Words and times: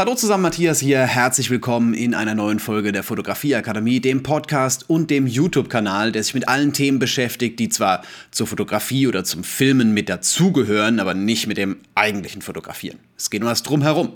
Hallo 0.00 0.14
zusammen, 0.14 0.44
Matthias 0.44 0.80
hier. 0.80 1.00
Herzlich 1.00 1.50
willkommen 1.50 1.92
in 1.92 2.14
einer 2.14 2.34
neuen 2.34 2.58
Folge 2.58 2.90
der 2.90 3.02
Fotografieakademie, 3.02 4.00
dem 4.00 4.22
Podcast 4.22 4.88
und 4.88 5.10
dem 5.10 5.26
YouTube-Kanal, 5.26 6.10
der 6.10 6.22
sich 6.22 6.32
mit 6.32 6.48
allen 6.48 6.72
Themen 6.72 6.98
beschäftigt, 6.98 7.58
die 7.58 7.68
zwar 7.68 8.00
zur 8.30 8.46
Fotografie 8.46 9.06
oder 9.08 9.24
zum 9.24 9.44
Filmen 9.44 9.92
mit 9.92 10.08
dazugehören, 10.08 11.00
aber 11.00 11.12
nicht 11.12 11.48
mit 11.48 11.58
dem 11.58 11.76
eigentlichen 11.94 12.40
Fotografieren. 12.40 12.98
Es 13.18 13.28
geht 13.28 13.42
um 13.42 13.48
das 13.48 13.62
Drumherum. 13.62 14.14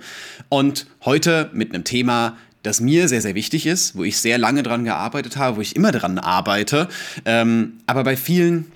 Und 0.49 0.87
heute 1.05 1.51
mit 1.53 1.75
einem 1.75 1.85
Thema, 1.85 2.39
das 2.63 2.81
mir 2.81 3.07
sehr, 3.07 3.21
sehr 3.21 3.35
wichtig 3.35 3.67
ist, 3.67 3.95
wo 3.95 4.05
ich 4.05 4.17
sehr 4.17 4.39
lange 4.39 4.63
dran 4.63 4.85
gearbeitet 4.85 5.37
habe, 5.37 5.59
wo 5.59 5.61
ich 5.61 5.77
immer 5.77 5.93
dran 5.93 6.19
arbeite, 6.19 6.89
ähm, 7.27 7.75
aber 7.85 8.05
bei 8.05 8.17
vielen, 8.17 8.73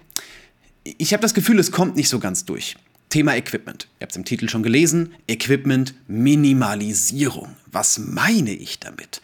ich 0.85 1.15
habe 1.15 1.23
das 1.23 1.33
Gefühl, 1.33 1.59
es 1.59 1.73
kommt 1.73 1.97
nicht 1.97 2.11
so 2.11 2.19
ganz 2.19 2.45
durch. 2.45 2.77
Thema 3.09 3.37
Equipment. 3.37 3.89
Ihr 3.99 4.03
habt 4.03 4.13
es 4.13 4.17
im 4.17 4.25
Titel 4.25 4.49
schon 4.49 4.63
gelesen. 4.63 5.15
Equipment 5.27 5.95
Minimalisierung. 6.09 7.57
Was 7.67 7.99
meine 7.99 8.53
ich 8.53 8.79
damit? 8.79 9.21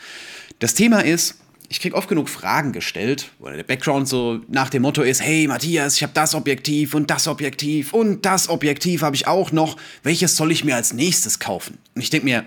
Das 0.59 0.75
Thema 0.75 1.05
ist, 1.05 1.37
ich 1.69 1.81
kriege 1.81 1.97
oft 1.97 2.09
genug 2.09 2.29
Fragen 2.29 2.73
gestellt, 2.73 3.31
wo 3.39 3.49
der 3.49 3.63
Background 3.63 4.09
so 4.09 4.41
nach 4.49 4.71
dem 4.71 4.83
Motto 4.83 5.03
ist, 5.03 5.21
hey 5.23 5.47
Matthias, 5.47 5.97
ich 5.97 6.03
habe 6.03 6.13
das 6.15 6.35
Objektiv 6.35 6.95
und 6.95 7.11
das 7.11 7.27
Objektiv 7.27 7.93
und 7.93 8.25
das 8.25 8.49
Objektiv 8.49 9.03
habe 9.03 9.17
ich 9.17 9.27
auch 9.27 9.53
noch. 9.53 9.77
Welches 10.03 10.37
soll 10.37 10.53
ich 10.53 10.65
mir 10.65 10.77
als 10.77 10.93
nächstes 10.93 11.39
kaufen? 11.39 11.79
Und 11.95 12.03
ich 12.03 12.11
denke 12.11 12.27
mir, 12.27 12.45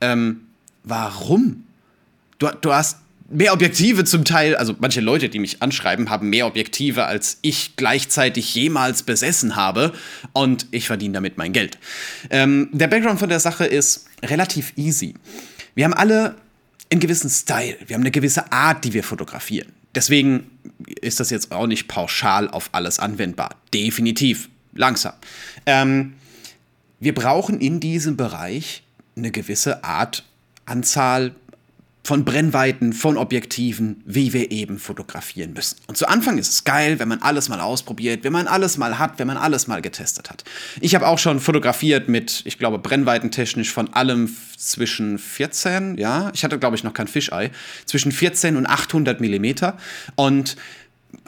ähm, 0.00 0.42
warum? 0.84 1.64
Du, 2.38 2.48
du 2.60 2.72
hast 2.72 2.98
mehr 3.32 3.52
Objektive 3.52 4.04
zum 4.04 4.24
Teil, 4.24 4.54
also 4.56 4.74
manche 4.78 5.00
Leute, 5.00 5.28
die 5.28 5.38
mich 5.38 5.62
anschreiben, 5.62 6.10
haben 6.10 6.30
mehr 6.30 6.46
Objektive, 6.46 7.06
als 7.06 7.38
ich 7.42 7.76
gleichzeitig 7.76 8.54
jemals 8.54 9.02
besessen 9.02 9.56
habe 9.56 9.92
und 10.32 10.66
ich 10.70 10.86
verdiene 10.86 11.14
damit 11.14 11.38
mein 11.38 11.52
Geld. 11.52 11.78
Ähm, 12.30 12.68
der 12.72 12.88
Background 12.88 13.18
von 13.18 13.28
der 13.28 13.40
Sache 13.40 13.64
ist 13.64 14.06
relativ 14.22 14.72
easy. 14.76 15.14
Wir 15.74 15.84
haben 15.84 15.94
alle 15.94 16.36
einen 16.90 17.00
gewissen 17.00 17.30
Style, 17.30 17.76
wir 17.86 17.94
haben 17.94 18.02
eine 18.02 18.10
gewisse 18.10 18.52
Art, 18.52 18.84
die 18.84 18.92
wir 18.92 19.02
fotografieren. 19.02 19.72
Deswegen 19.94 20.50
ist 21.00 21.20
das 21.20 21.30
jetzt 21.30 21.52
auch 21.52 21.66
nicht 21.66 21.88
pauschal 21.88 22.48
auf 22.48 22.70
alles 22.72 22.98
anwendbar. 22.98 23.56
Definitiv. 23.74 24.48
Langsam. 24.74 25.12
Ähm, 25.66 26.14
wir 26.98 27.14
brauchen 27.14 27.60
in 27.60 27.78
diesem 27.80 28.16
Bereich 28.16 28.84
eine 29.16 29.30
gewisse 29.30 29.84
Art, 29.84 30.24
Anzahl, 30.64 31.34
von 32.04 32.24
Brennweiten, 32.24 32.92
von 32.92 33.16
Objektiven, 33.16 34.02
wie 34.04 34.32
wir 34.32 34.50
eben 34.50 34.78
fotografieren 34.78 35.52
müssen. 35.52 35.76
Und 35.86 35.96
zu 35.96 36.08
Anfang 36.08 36.36
ist 36.36 36.48
es 36.48 36.64
geil, 36.64 36.98
wenn 36.98 37.06
man 37.06 37.22
alles 37.22 37.48
mal 37.48 37.60
ausprobiert, 37.60 38.24
wenn 38.24 38.32
man 38.32 38.48
alles 38.48 38.76
mal 38.76 38.98
hat, 38.98 39.18
wenn 39.18 39.28
man 39.28 39.36
alles 39.36 39.68
mal 39.68 39.80
getestet 39.80 40.28
hat. 40.28 40.42
Ich 40.80 40.96
habe 40.96 41.06
auch 41.06 41.18
schon 41.18 41.38
fotografiert 41.38 42.08
mit, 42.08 42.42
ich 42.44 42.58
glaube, 42.58 42.80
brennweitentechnisch 42.80 43.72
von 43.72 43.92
allem 43.94 44.34
zwischen 44.56 45.18
14, 45.18 45.96
ja, 45.96 46.30
ich 46.34 46.44
hatte 46.44 46.58
glaube 46.58 46.76
ich 46.76 46.84
noch 46.84 46.94
kein 46.94 47.06
Fischei, 47.06 47.50
zwischen 47.86 48.10
14 48.10 48.56
und 48.56 48.66
800 48.66 49.20
Millimeter 49.20 49.76
und 50.16 50.56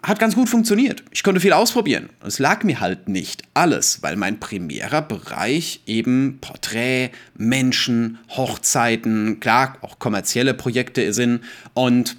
hat 0.02 0.18
ganz 0.18 0.34
gut 0.34 0.48
funktioniert. 0.48 1.02
Ich 1.10 1.22
konnte 1.22 1.40
viel 1.40 1.52
ausprobieren. 1.52 2.10
Es 2.24 2.38
lag 2.38 2.62
mir 2.62 2.80
halt 2.80 3.08
nicht 3.08 3.42
alles, 3.54 4.02
weil 4.02 4.16
mein 4.16 4.38
primärer 4.38 5.02
Bereich 5.02 5.80
eben 5.86 6.38
Porträt, 6.40 7.10
Menschen, 7.36 8.18
Hochzeiten, 8.30 9.40
klar, 9.40 9.78
auch 9.80 9.98
kommerzielle 9.98 10.54
Projekte 10.54 11.12
sind. 11.12 11.40
Und 11.72 12.16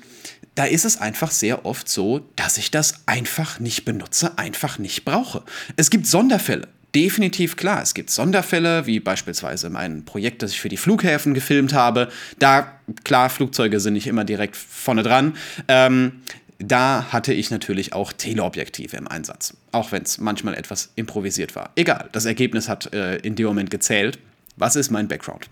da 0.55 0.63
ist 0.65 0.85
es 0.85 0.99
einfach 0.99 1.31
sehr 1.31 1.65
oft 1.65 1.87
so, 1.89 2.27
dass 2.35 2.57
ich 2.57 2.71
das 2.71 3.01
einfach 3.05 3.59
nicht 3.59 3.85
benutze, 3.85 4.37
einfach 4.37 4.79
nicht 4.79 5.05
brauche. 5.05 5.43
Es 5.75 5.89
gibt 5.89 6.07
Sonderfälle. 6.07 6.69
Definitiv 6.95 7.57
klar. 7.57 7.81
Es 7.81 7.93
gibt 7.93 8.09
Sonderfälle, 8.09 8.85
wie 8.87 9.01
beispielsweise 9.01 9.69
mein 9.69 10.05
Projekt, 10.05 10.41
das 10.41 10.51
ich 10.51 10.61
für 10.61 10.69
die 10.69 10.77
Flughäfen 10.77 11.33
gefilmt 11.33 11.73
habe. 11.73 12.07
Da, 12.39 12.79
klar, 13.03 13.29
Flugzeuge 13.29 13.81
sind 13.81 13.93
nicht 13.93 14.07
immer 14.07 14.23
direkt 14.23 14.55
vorne 14.55 15.03
dran. 15.03 15.35
Ähm, 15.67 16.21
da 16.59 17.11
hatte 17.11 17.33
ich 17.33 17.51
natürlich 17.51 17.93
auch 17.93 18.13
Teleobjektive 18.13 18.97
im 18.97 19.07
Einsatz, 19.07 19.55
auch 19.71 19.91
wenn 19.91 20.03
es 20.03 20.17
manchmal 20.17 20.55
etwas 20.55 20.91
improvisiert 20.95 21.55
war. 21.55 21.71
Egal, 21.75 22.09
das 22.11 22.25
Ergebnis 22.25 22.69
hat 22.69 22.93
äh, 22.93 23.17
in 23.17 23.35
dem 23.35 23.47
Moment 23.47 23.71
gezählt. 23.71 24.19
Was 24.57 24.75
ist 24.75 24.89
mein 24.89 25.07
Background? 25.07 25.49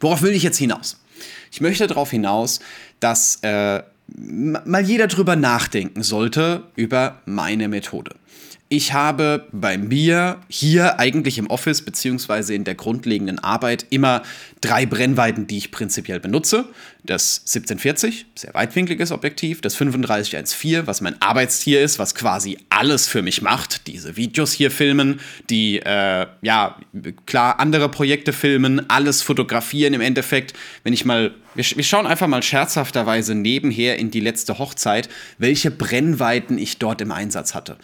Worauf 0.00 0.22
will 0.22 0.32
ich 0.32 0.42
jetzt 0.42 0.58
hinaus? 0.58 0.98
Ich 1.50 1.60
möchte 1.60 1.86
darauf 1.86 2.10
hinaus, 2.10 2.60
dass 3.00 3.38
äh, 3.42 3.82
mal 4.08 4.84
jeder 4.84 5.06
drüber 5.06 5.36
nachdenken 5.36 6.02
sollte 6.02 6.64
über 6.76 7.20
meine 7.26 7.68
Methode. 7.68 8.14
Ich 8.68 8.92
habe 8.92 9.46
bei 9.52 9.78
mir 9.78 10.40
hier 10.48 10.98
eigentlich 10.98 11.38
im 11.38 11.46
Office 11.46 11.82
beziehungsweise 11.82 12.52
in 12.52 12.64
der 12.64 12.74
grundlegenden 12.74 13.38
Arbeit 13.38 13.86
immer 13.90 14.22
drei 14.60 14.86
Brennweiten, 14.86 15.46
die 15.46 15.58
ich 15.58 15.70
prinzipiell 15.70 16.18
benutze. 16.18 16.64
Das 17.06 17.38
1740, 17.46 18.26
sehr 18.34 18.52
weitwinkliges 18.52 19.12
Objektiv, 19.12 19.60
das 19.60 19.76
3514, 19.76 20.86
was 20.86 21.00
mein 21.00 21.20
Arbeitstier 21.22 21.80
ist, 21.80 21.98
was 21.98 22.14
quasi 22.14 22.58
alles 22.68 23.06
für 23.06 23.22
mich 23.22 23.42
macht, 23.42 23.86
diese 23.86 24.16
Videos 24.16 24.52
hier 24.52 24.70
filmen, 24.70 25.20
die, 25.48 25.78
äh, 25.78 26.26
ja, 26.42 26.76
klar, 27.24 27.60
andere 27.60 27.88
Projekte 27.88 28.32
filmen, 28.32 28.90
alles 28.90 29.22
fotografieren 29.22 29.94
im 29.94 30.00
Endeffekt. 30.00 30.54
Wenn 30.82 30.92
ich 30.92 31.04
mal, 31.04 31.32
wir, 31.54 31.64
wir 31.64 31.84
schauen 31.84 32.06
einfach 32.06 32.26
mal 32.26 32.42
scherzhafterweise 32.42 33.34
nebenher 33.34 33.98
in 33.98 34.10
die 34.10 34.20
letzte 34.20 34.58
Hochzeit, 34.58 35.08
welche 35.38 35.70
Brennweiten 35.70 36.58
ich 36.58 36.78
dort 36.78 37.00
im 37.00 37.12
Einsatz 37.12 37.54
hatte. 37.54 37.76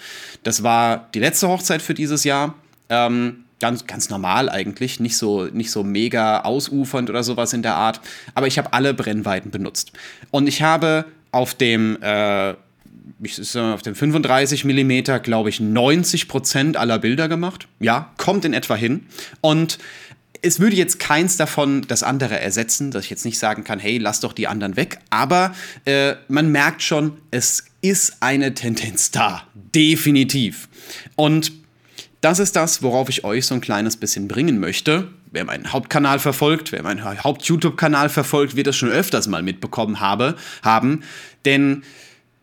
Das 0.42 0.62
war 0.62 1.08
die 1.14 1.20
letzte 1.20 1.48
Hochzeit 1.48 1.80
für 1.80 1.94
dieses 1.94 2.24
Jahr. 2.24 2.54
Ähm, 2.88 3.44
ganz, 3.62 3.86
ganz 3.86 4.10
normal 4.10 4.50
eigentlich, 4.50 4.98
nicht 4.98 5.16
so, 5.16 5.44
nicht 5.44 5.70
so 5.70 5.84
mega 5.84 6.40
ausufernd 6.40 7.08
oder 7.08 7.22
sowas 7.22 7.52
in 7.52 7.62
der 7.62 7.76
Art. 7.76 8.00
Aber 8.34 8.48
ich 8.48 8.58
habe 8.58 8.72
alle 8.72 8.92
Brennweiten 8.92 9.52
benutzt. 9.52 9.92
Und 10.32 10.48
ich 10.48 10.62
habe 10.62 11.04
auf 11.30 11.54
dem, 11.54 11.96
äh, 12.02 12.50
auf 12.50 13.82
dem 13.82 13.94
35 13.94 14.64
mm, 14.64 15.22
glaube 15.22 15.48
ich, 15.48 15.60
90% 15.60 16.76
aller 16.76 16.98
Bilder 16.98 17.28
gemacht. 17.28 17.68
Ja, 17.78 18.12
kommt 18.16 18.44
in 18.44 18.52
etwa 18.52 18.74
hin. 18.74 19.06
Und 19.40 19.78
es 20.42 20.58
würde 20.58 20.74
jetzt 20.74 20.98
keins 20.98 21.36
davon 21.36 21.82
das 21.86 22.02
andere 22.02 22.40
ersetzen, 22.40 22.90
dass 22.90 23.04
ich 23.04 23.10
jetzt 23.10 23.24
nicht 23.24 23.38
sagen 23.38 23.62
kann, 23.62 23.78
hey, 23.78 23.98
lass 23.98 24.18
doch 24.18 24.32
die 24.32 24.48
anderen 24.48 24.74
weg. 24.74 24.98
Aber 25.10 25.54
äh, 25.84 26.14
man 26.26 26.50
merkt 26.50 26.82
schon, 26.82 27.16
es 27.30 27.64
ist 27.80 28.16
eine 28.18 28.54
Tendenz 28.54 29.12
da. 29.12 29.44
Definitiv. 29.54 30.68
Und 31.14 31.61
das 32.22 32.38
ist 32.38 32.56
das, 32.56 32.82
worauf 32.82 33.08
ich 33.08 33.24
euch 33.24 33.46
so 33.46 33.54
ein 33.54 33.60
kleines 33.60 33.96
bisschen 33.96 34.28
bringen 34.28 34.60
möchte. 34.60 35.08
Wer 35.32 35.44
meinen 35.44 35.72
Hauptkanal 35.72 36.18
verfolgt, 36.18 36.72
wer 36.72 36.82
meinen 36.82 37.04
Haupt-YouTube-Kanal 37.04 38.08
verfolgt, 38.08 38.56
wird 38.56 38.68
das 38.68 38.76
schon 38.76 38.90
öfters 38.90 39.26
mal 39.26 39.42
mitbekommen 39.42 40.00
habe, 40.00 40.36
haben. 40.62 41.02
Denn 41.44 41.82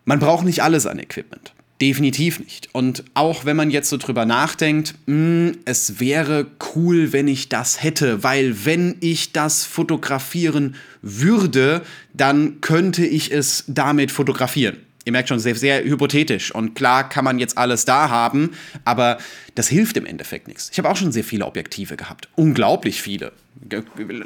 man 0.04 0.20
braucht 0.20 0.44
nicht 0.44 0.64
alles 0.64 0.86
an 0.86 1.00
Equipment. 1.00 1.54
Definitiv 1.80 2.42
nicht. 2.42 2.68
Und 2.74 3.06
auch 3.14 3.46
wenn 3.46 3.56
man 3.56 3.72
jetzt 3.72 3.90
so 3.90 3.96
drüber 3.96 4.26
nachdenkt, 4.26 4.96
mh, 5.06 5.16
hm, 5.16 5.58
es 5.64 6.02
wäre 6.02 6.48
cool, 6.76 7.14
wenn 7.14 7.30
ich 7.30 7.48
das 7.48 7.82
hätte, 7.82 8.22
weil 8.22 8.66
wenn 8.66 8.98
ich 9.00 9.32
das 9.32 9.64
fotografieren 9.64 10.76
würde, 11.02 11.84
dann 12.14 12.60
könnte 12.60 13.06
ich 13.06 13.32
es 13.32 13.64
damit 13.68 14.12
fotografieren. 14.12 14.78
Ihr 15.06 15.12
merkt 15.12 15.30
schon, 15.30 15.40
sehr, 15.40 15.56
sehr 15.56 15.84
hypothetisch. 15.84 16.54
Und 16.54 16.76
klar 16.76 17.08
kann 17.08 17.24
man 17.24 17.40
jetzt 17.40 17.58
alles 17.58 17.86
da 17.86 18.10
haben, 18.10 18.52
aber 18.86 19.18
das 19.56 19.68
hilft 19.68 19.98
im 19.98 20.06
Endeffekt 20.06 20.48
nichts. 20.48 20.70
Ich 20.72 20.78
habe 20.78 20.90
auch 20.90 20.98
schon 20.98 21.12
sehr 21.12 21.24
viele 21.24 21.46
Objektive 21.46 21.96
gehabt. 21.96 22.28
Unglaublich 22.36 23.02
viele. 23.02 23.32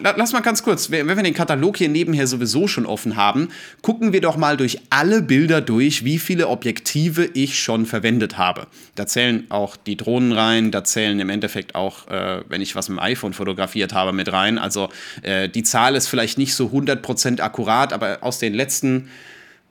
Lass 0.02 0.32
mal 0.32 0.42
ganz 0.42 0.62
kurz, 0.62 0.92
wenn 0.92 1.08
wir 1.08 1.16
den 1.16 1.34
Katalog 1.34 1.78
hier 1.78 1.90
nebenher 1.90 2.28
sowieso 2.28 2.68
schon 2.68 2.86
offen 2.86 3.16
haben, 3.16 3.50
gucken 3.82 4.14
wir 4.14 4.22
doch 4.22 4.38
mal 4.38 4.58
durch 4.58 4.80
alle 4.92 5.24
Bilder 5.24 5.60
durch, 5.60 6.06
wie 6.06 6.20
viele 6.20 6.50
Objektive 6.50 7.26
ich 7.34 7.60
schon 7.60 7.88
verwendet 7.88 8.38
habe. 8.38 8.68
Da 8.96 9.08
zählen 9.08 9.46
auch 9.50 9.76
die 9.76 9.98
Drohnen 9.98 10.34
rein, 10.34 10.70
da 10.70 10.84
zählen 10.84 11.20
im 11.20 11.30
Endeffekt 11.30 11.74
auch, 11.74 12.08
äh, 12.10 12.44
wenn 12.48 12.62
ich 12.62 12.76
was 12.76 12.90
mit 12.90 13.00
dem 13.00 13.04
iPhone 13.04 13.34
fotografiert 13.34 13.94
habe, 13.94 14.14
mit 14.14 14.32
rein. 14.32 14.60
Also 14.60 14.90
äh, 15.24 15.50
die 15.50 15.64
Zahl 15.64 15.96
ist 15.96 16.08
vielleicht 16.08 16.38
nicht 16.38 16.54
so 16.54 16.68
100% 16.68 17.42
akkurat, 17.42 17.92
aber 17.92 18.20
aus 18.22 18.38
den 18.38 18.54
letzten 18.54 19.10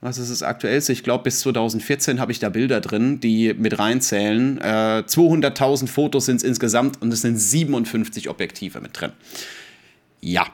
was 0.02 0.18
ist 0.18 0.32
das 0.32 0.42
aktuellste? 0.42 0.92
Ich 0.92 1.04
glaube, 1.04 1.22
bis 1.22 1.40
2014 1.40 2.18
habe 2.18 2.32
ich 2.32 2.40
da 2.40 2.48
Bilder 2.48 2.80
drin, 2.80 3.20
die 3.20 3.54
mit 3.54 3.78
reinzählen. 3.78 4.60
Äh, 4.60 5.04
200.000 5.06 5.86
Fotos 5.86 6.26
sind 6.26 6.36
es 6.36 6.42
insgesamt 6.42 7.00
und 7.00 7.12
es 7.12 7.22
sind 7.22 7.38
57 7.38 8.28
Objektive 8.28 8.80
mit 8.80 9.00
drin. 9.00 9.12
Ja, 10.20 10.48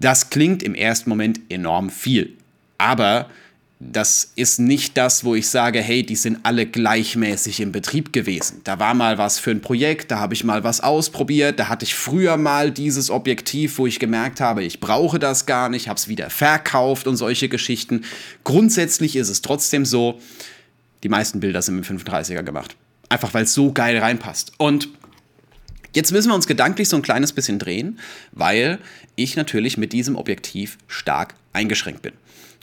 das 0.00 0.30
klingt 0.30 0.64
im 0.64 0.74
ersten 0.74 1.08
Moment 1.08 1.40
enorm 1.48 1.88
viel. 1.88 2.36
Aber 2.78 3.30
das 3.82 4.32
ist 4.36 4.60
nicht 4.60 4.98
das, 4.98 5.24
wo 5.24 5.34
ich 5.34 5.48
sage, 5.48 5.80
hey, 5.80 6.04
die 6.04 6.14
sind 6.14 6.40
alle 6.42 6.66
gleichmäßig 6.66 7.60
im 7.60 7.72
Betrieb 7.72 8.12
gewesen. 8.12 8.60
Da 8.64 8.78
war 8.78 8.92
mal 8.92 9.16
was 9.16 9.38
für 9.38 9.50
ein 9.50 9.62
Projekt, 9.62 10.10
da 10.10 10.18
habe 10.18 10.34
ich 10.34 10.44
mal 10.44 10.62
was 10.64 10.82
ausprobiert, 10.82 11.58
da 11.58 11.68
hatte 11.68 11.86
ich 11.86 11.94
früher 11.94 12.36
mal 12.36 12.72
dieses 12.72 13.08
Objektiv, 13.08 13.78
wo 13.78 13.86
ich 13.86 13.98
gemerkt 13.98 14.38
habe, 14.42 14.62
ich 14.62 14.80
brauche 14.80 15.18
das 15.18 15.46
gar 15.46 15.70
nicht, 15.70 15.88
habe 15.88 15.96
es 15.96 16.08
wieder 16.08 16.28
verkauft 16.28 17.06
und 17.06 17.16
solche 17.16 17.48
Geschichten. 17.48 18.04
Grundsätzlich 18.44 19.16
ist 19.16 19.30
es 19.30 19.40
trotzdem 19.40 19.86
so, 19.86 20.20
die 21.02 21.08
meisten 21.08 21.40
Bilder 21.40 21.62
sind 21.62 21.76
mit 21.76 21.86
35er 21.86 22.42
gemacht. 22.42 22.76
Einfach 23.08 23.32
weil 23.32 23.44
es 23.44 23.54
so 23.54 23.72
geil 23.72 23.98
reinpasst. 23.98 24.52
Und 24.58 24.88
Jetzt 25.92 26.12
müssen 26.12 26.28
wir 26.28 26.36
uns 26.36 26.46
gedanklich 26.46 26.88
so 26.88 26.94
ein 26.94 27.02
kleines 27.02 27.32
bisschen 27.32 27.58
drehen, 27.58 27.98
weil 28.30 28.78
ich 29.16 29.34
natürlich 29.34 29.76
mit 29.76 29.92
diesem 29.92 30.14
Objektiv 30.14 30.78
stark 30.86 31.34
eingeschränkt 31.52 32.02
bin. 32.02 32.12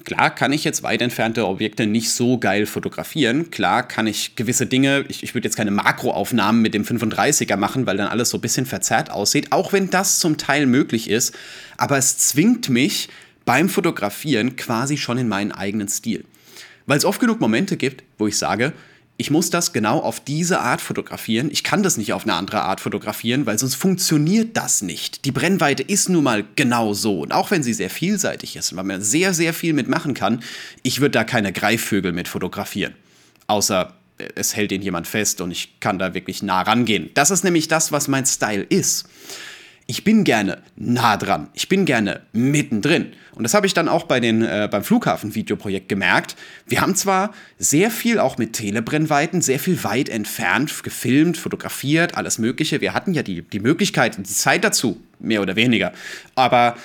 Klar 0.03 0.33
kann 0.33 0.53
ich 0.53 0.63
jetzt 0.63 0.83
weit 0.83 1.01
entfernte 1.01 1.47
Objekte 1.47 1.85
nicht 1.85 2.11
so 2.11 2.37
geil 2.37 2.65
fotografieren. 2.65 3.51
Klar 3.51 3.87
kann 3.87 4.07
ich 4.07 4.35
gewisse 4.35 4.65
Dinge, 4.65 5.05
ich, 5.09 5.23
ich 5.23 5.33
würde 5.33 5.47
jetzt 5.47 5.57
keine 5.57 5.71
Makroaufnahmen 5.71 6.61
mit 6.61 6.73
dem 6.73 6.83
35er 6.83 7.57
machen, 7.57 7.85
weil 7.85 7.97
dann 7.97 8.07
alles 8.07 8.29
so 8.29 8.37
ein 8.37 8.41
bisschen 8.41 8.65
verzerrt 8.65 9.11
aussieht, 9.11 9.51
auch 9.51 9.73
wenn 9.73 9.89
das 9.89 10.19
zum 10.19 10.37
Teil 10.37 10.65
möglich 10.65 11.09
ist. 11.09 11.35
Aber 11.77 11.97
es 11.97 12.17
zwingt 12.17 12.69
mich 12.69 13.09
beim 13.43 13.69
Fotografieren 13.69 14.55
quasi 14.55 14.97
schon 14.97 15.17
in 15.17 15.27
meinen 15.27 15.51
eigenen 15.51 15.87
Stil. 15.89 16.25
Weil 16.85 16.97
es 16.97 17.05
oft 17.05 17.19
genug 17.19 17.39
Momente 17.39 17.75
gibt, 17.75 18.03
wo 18.17 18.27
ich 18.27 18.37
sage, 18.37 18.73
ich 19.17 19.31
muss 19.31 19.49
das 19.49 19.73
genau 19.73 19.99
auf 19.99 20.19
diese 20.19 20.59
Art 20.59 20.79
fotografieren. 20.79 21.49
Ich 21.51 21.63
kann 21.63 21.81
das 21.81 21.97
nicht 21.97 22.13
auf 22.13 22.23
eine 22.23 22.35
andere 22.35 22.61
Art 22.61 22.79
fotografieren, 22.79 23.47
weil 23.47 23.57
sonst 23.57 23.73
funktioniert 23.73 24.55
das 24.55 24.83
nicht. 24.83 25.25
Die 25.25 25.31
Brennweite 25.31 25.81
ist 25.81 26.07
nun 26.07 26.23
mal 26.23 26.45
genau 26.55 26.93
so. 26.93 27.21
Und 27.21 27.31
auch 27.31 27.49
wenn 27.49 27.63
sie 27.63 27.73
sehr 27.73 27.89
vielseitig 27.89 28.55
ist, 28.55 28.75
weil 28.75 28.83
man 28.83 29.01
sehr, 29.01 29.33
sehr 29.33 29.55
viel 29.55 29.73
mitmachen 29.73 30.13
kann, 30.13 30.43
ich 30.83 31.01
würde 31.01 31.11
da 31.11 31.23
keine 31.23 31.51
Greifvögel 31.51 32.11
mit 32.11 32.27
fotografieren. 32.27 32.93
Außer 33.47 33.93
äh, 34.19 34.27
es 34.35 34.55
hält 34.55 34.71
ihn 34.71 34.83
jemand 34.83 35.07
fest 35.07 35.41
und 35.41 35.49
ich 35.49 35.79
kann 35.79 35.97
da 35.97 36.13
wirklich 36.13 36.43
nah 36.43 36.61
rangehen. 36.61 37.09
Das 37.15 37.31
ist 37.31 37.43
nämlich 37.43 37.67
das, 37.67 37.91
was 37.91 38.07
mein 38.07 38.25
Style 38.27 38.63
ist 38.63 39.07
ich 39.87 40.03
bin 40.03 40.25
gerne 40.25 40.61
nah 40.75 41.15
dran, 41.15 41.49
ich 41.53 41.69
bin 41.69 41.85
gerne 41.85 42.21
mittendrin. 42.33 43.13
Und 43.33 43.43
das 43.43 43.53
habe 43.53 43.67
ich 43.67 43.73
dann 43.73 43.87
auch 43.87 44.03
bei 44.03 44.19
den, 44.19 44.41
äh, 44.41 44.67
beim 44.69 44.83
Flughafen-Videoprojekt 44.83 45.87
gemerkt. 45.87 46.35
Wir 46.65 46.81
haben 46.81 46.95
zwar 46.95 47.33
sehr 47.57 47.89
viel 47.89 48.19
auch 48.19 48.37
mit 48.37 48.53
Telebrennweiten, 48.53 49.41
sehr 49.41 49.59
viel 49.59 49.83
weit 49.83 50.09
entfernt 50.09 50.83
gefilmt, 50.83 51.37
fotografiert, 51.37 52.17
alles 52.17 52.37
Mögliche. 52.37 52.81
Wir 52.81 52.93
hatten 52.93 53.13
ja 53.13 53.23
die, 53.23 53.43
die 53.43 53.59
Möglichkeit 53.59 54.17
und 54.17 54.27
die 54.27 54.33
Zeit 54.33 54.63
dazu, 54.63 55.01
mehr 55.19 55.41
oder 55.41 55.55
weniger. 55.55 55.93
Aber 56.35 56.75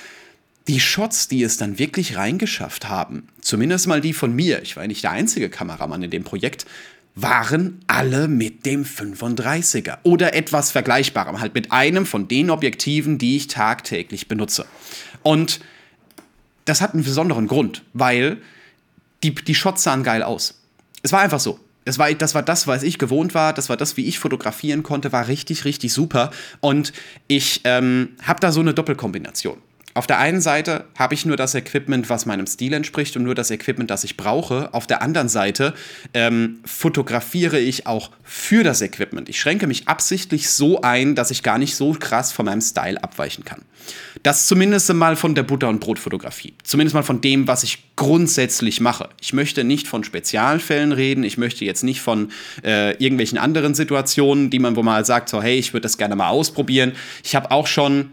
die 0.69 0.79
Shots, 0.79 1.27
die 1.27 1.43
es 1.43 1.57
dann 1.57 1.79
wirklich 1.79 2.17
reingeschafft 2.17 2.89
haben, 2.89 3.27
zumindest 3.41 3.89
mal 3.89 4.01
die 4.01 4.13
von 4.13 4.33
mir, 4.33 4.63
ich 4.63 4.77
war 4.77 4.87
nicht 4.87 5.03
der 5.03 5.11
einzige 5.11 5.49
Kameramann 5.49 6.03
in 6.05 6.11
dem 6.11 6.23
Projekt, 6.23 6.67
waren 7.15 7.81
alle 7.87 8.27
mit 8.27 8.65
dem 8.65 8.85
35er 8.85 9.99
oder 10.03 10.35
etwas 10.35 10.71
Vergleichbarem, 10.71 11.41
halt 11.41 11.55
mit 11.55 11.71
einem 11.71 12.07
von 12.07 12.29
den 12.29 12.51
Objektiven, 12.51 13.19
die 13.19 13.37
ich 13.37 13.49
tagtäglich 13.49 14.29
benutze. 14.29 14.67
Und 15.23 15.61
das 16.65 16.81
hat 16.81 16.95
einen 16.95 17.05
besonderen 17.05 17.49
Grund, 17.49 17.83
weil 17.93 18.39
die, 19.23 19.35
die 19.35 19.55
Shots 19.55 19.83
sahen 19.83 20.05
geil 20.05 20.23
aus. 20.23 20.61
Es 21.03 21.13
war 21.13 21.21
einfach 21.21 21.41
so. 21.41 21.61
Es 21.85 21.99
war, 21.99 22.13
das 22.15 22.35
war 22.35 22.43
das, 22.43 22.69
was 22.69 22.85
ich 22.85 22.99
gewohnt 22.99 23.35
war, 23.35 23.53
das 23.53 23.69
war 23.69 23.77
das, 23.77 23.97
wie 23.97 24.07
ich 24.07 24.21
fotografieren 24.21 24.85
konnte, 24.85 25.11
war 25.11 25.27
richtig, 25.27 25.65
richtig 25.65 25.93
super. 25.93 26.31
Und 26.61 26.93
ich 27.27 27.63
ähm, 27.65 28.11
habe 28.23 28.39
da 28.39 28.53
so 28.53 28.61
eine 28.61 28.73
Doppelkombination 28.73 29.59
auf 29.95 30.07
der 30.07 30.19
einen 30.19 30.41
Seite 30.41 30.85
habe 30.99 31.15
ich 31.15 31.27
nur 31.27 31.37
das 31.37 31.55
Equipment, 31.55 32.09
was 32.09 32.25
meinem 32.25 32.47
Stil 32.47 32.73
entspricht 32.73 33.17
und 33.17 33.25
nur 33.25 33.35
das 33.35 33.51
Equipment, 33.51 33.91
das 33.91 34.05
ich 34.05 34.17
brauche. 34.17 34.73
Auf 34.73 34.87
der 34.87 35.03
anderen 35.03 35.29
Seite 35.29 35.75
ähm, 36.15 36.61
fotografiere 36.65 37.59
ich 37.59 37.87
auch 37.87 38.11
für 38.23 38.65
das 38.65 38.81
Equipment. 38.81 39.29
Ich 39.29 39.39
schränke 39.39 39.67
mich 39.67 39.89
absichtlich 39.89 40.49
so 40.49 40.81
ein, 40.81 41.15
dass 41.15 41.31
ich 41.31 41.43
gar 41.43 41.59
nicht 41.59 41.77
so 41.77 41.93
krass 41.93 42.33
von 42.33 42.47
meinem 42.47 42.63
Style 42.63 43.03
abweichen 43.03 43.45
kann. 43.45 43.63
Das 44.23 44.47
zumindest 44.47 44.93
mal 44.95 45.17
von 45.17 45.35
der 45.35 45.43
Butter- 45.43 45.69
und 45.69 45.81
Brotfotografie. 45.81 46.55
Zumindest 46.63 46.95
mal 46.95 47.03
von 47.03 47.21
dem, 47.21 47.47
was 47.49 47.63
ich 47.63 47.97
grundsätzlich 47.97 48.81
mache. 48.81 49.09
Ich 49.21 49.33
möchte 49.33 49.65
nicht 49.65 49.89
von 49.89 50.05
Spezialfällen 50.05 50.93
reden. 50.93 51.25
Ich 51.25 51.37
möchte 51.37 51.65
jetzt 51.65 51.83
nicht 51.83 52.01
von 52.01 52.31
äh, 52.65 52.93
irgendwelchen 52.93 53.39
anderen 53.39 53.75
Situationen, 53.75 54.49
die 54.49 54.59
man 54.59 54.77
wo 54.77 54.83
mal 54.83 55.05
sagt, 55.05 55.29
so 55.29 55.43
hey, 55.43 55.59
ich 55.59 55.73
würde 55.75 55.83
das 55.83 55.99
gerne 55.99 56.17
mal 56.17 56.29
ausprobieren. 56.29 56.93
Ich 57.25 57.35
habe 57.35 57.51
auch 57.51 57.67
schon 57.67 58.11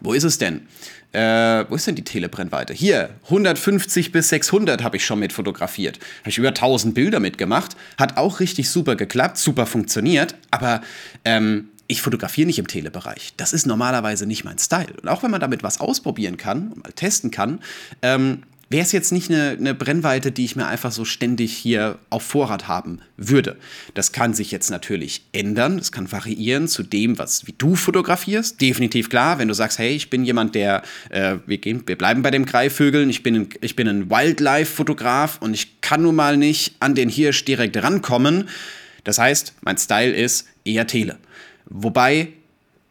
wo 0.00 0.12
ist 0.12 0.24
es 0.24 0.38
denn? 0.38 0.66
Äh, 1.12 1.64
wo 1.68 1.74
ist 1.74 1.86
denn 1.86 1.96
die 1.96 2.04
Telebrennweite? 2.04 2.72
Hier, 2.72 3.10
150 3.24 4.12
bis 4.12 4.28
600 4.28 4.82
habe 4.82 4.96
ich 4.96 5.04
schon 5.04 5.18
mit 5.18 5.32
fotografiert. 5.32 5.98
Habe 6.20 6.30
ich 6.30 6.38
über 6.38 6.48
1000 6.48 6.94
Bilder 6.94 7.18
mitgemacht. 7.18 7.76
Hat 7.98 8.16
auch 8.16 8.40
richtig 8.40 8.70
super 8.70 8.94
geklappt, 8.94 9.36
super 9.36 9.66
funktioniert. 9.66 10.36
Aber 10.50 10.82
ähm, 11.24 11.68
ich 11.88 12.02
fotografiere 12.02 12.46
nicht 12.46 12.60
im 12.60 12.68
Telebereich. 12.68 13.34
Das 13.36 13.52
ist 13.52 13.66
normalerweise 13.66 14.24
nicht 14.24 14.44
mein 14.44 14.58
Style. 14.58 14.94
Und 15.02 15.08
auch 15.08 15.24
wenn 15.24 15.32
man 15.32 15.40
damit 15.40 15.64
was 15.64 15.80
ausprobieren 15.80 16.36
kann 16.36 16.68
und 16.68 16.84
mal 16.84 16.92
testen 16.92 17.32
kann, 17.32 17.58
ähm, 18.02 18.44
wäre 18.70 18.84
es 18.84 18.92
jetzt 18.92 19.10
nicht 19.10 19.30
eine, 19.30 19.56
eine 19.58 19.74
Brennweite, 19.74 20.30
die 20.30 20.44
ich 20.44 20.54
mir 20.54 20.66
einfach 20.66 20.92
so 20.92 21.04
ständig 21.04 21.52
hier 21.52 21.98
auf 22.08 22.22
Vorrat 22.22 22.68
haben 22.68 23.00
würde. 23.16 23.56
Das 23.94 24.12
kann 24.12 24.32
sich 24.32 24.52
jetzt 24.52 24.70
natürlich 24.70 25.24
ändern, 25.32 25.78
das 25.78 25.90
kann 25.90 26.10
variieren 26.10 26.68
zu 26.68 26.84
dem, 26.84 27.18
was 27.18 27.48
wie 27.48 27.54
du 27.58 27.74
fotografierst. 27.74 28.60
Definitiv 28.60 29.10
klar, 29.10 29.38
wenn 29.38 29.48
du 29.48 29.54
sagst, 29.54 29.80
hey, 29.80 29.90
ich 29.90 30.08
bin 30.08 30.24
jemand, 30.24 30.54
der, 30.54 30.82
äh, 31.10 31.36
wir, 31.46 31.58
gehen, 31.58 31.82
wir 31.84 31.98
bleiben 31.98 32.22
bei 32.22 32.30
dem 32.30 32.46
Greifvögeln, 32.46 33.10
ich 33.10 33.24
bin 33.24 33.34
ein, 33.34 33.48
ich 33.60 33.74
bin 33.74 33.88
ein 33.88 34.08
Wildlife-Fotograf 34.08 35.38
und 35.42 35.52
ich 35.52 35.80
kann 35.80 36.02
nun 36.02 36.14
mal 36.14 36.36
nicht 36.36 36.76
an 36.78 36.94
den 36.94 37.08
Hirsch 37.08 37.44
direkt 37.44 37.76
rankommen. 37.76 38.48
Das 39.02 39.18
heißt, 39.18 39.54
mein 39.62 39.78
Style 39.78 40.12
ist 40.12 40.46
eher 40.64 40.86
Tele. 40.86 41.18
Wobei, 41.66 42.28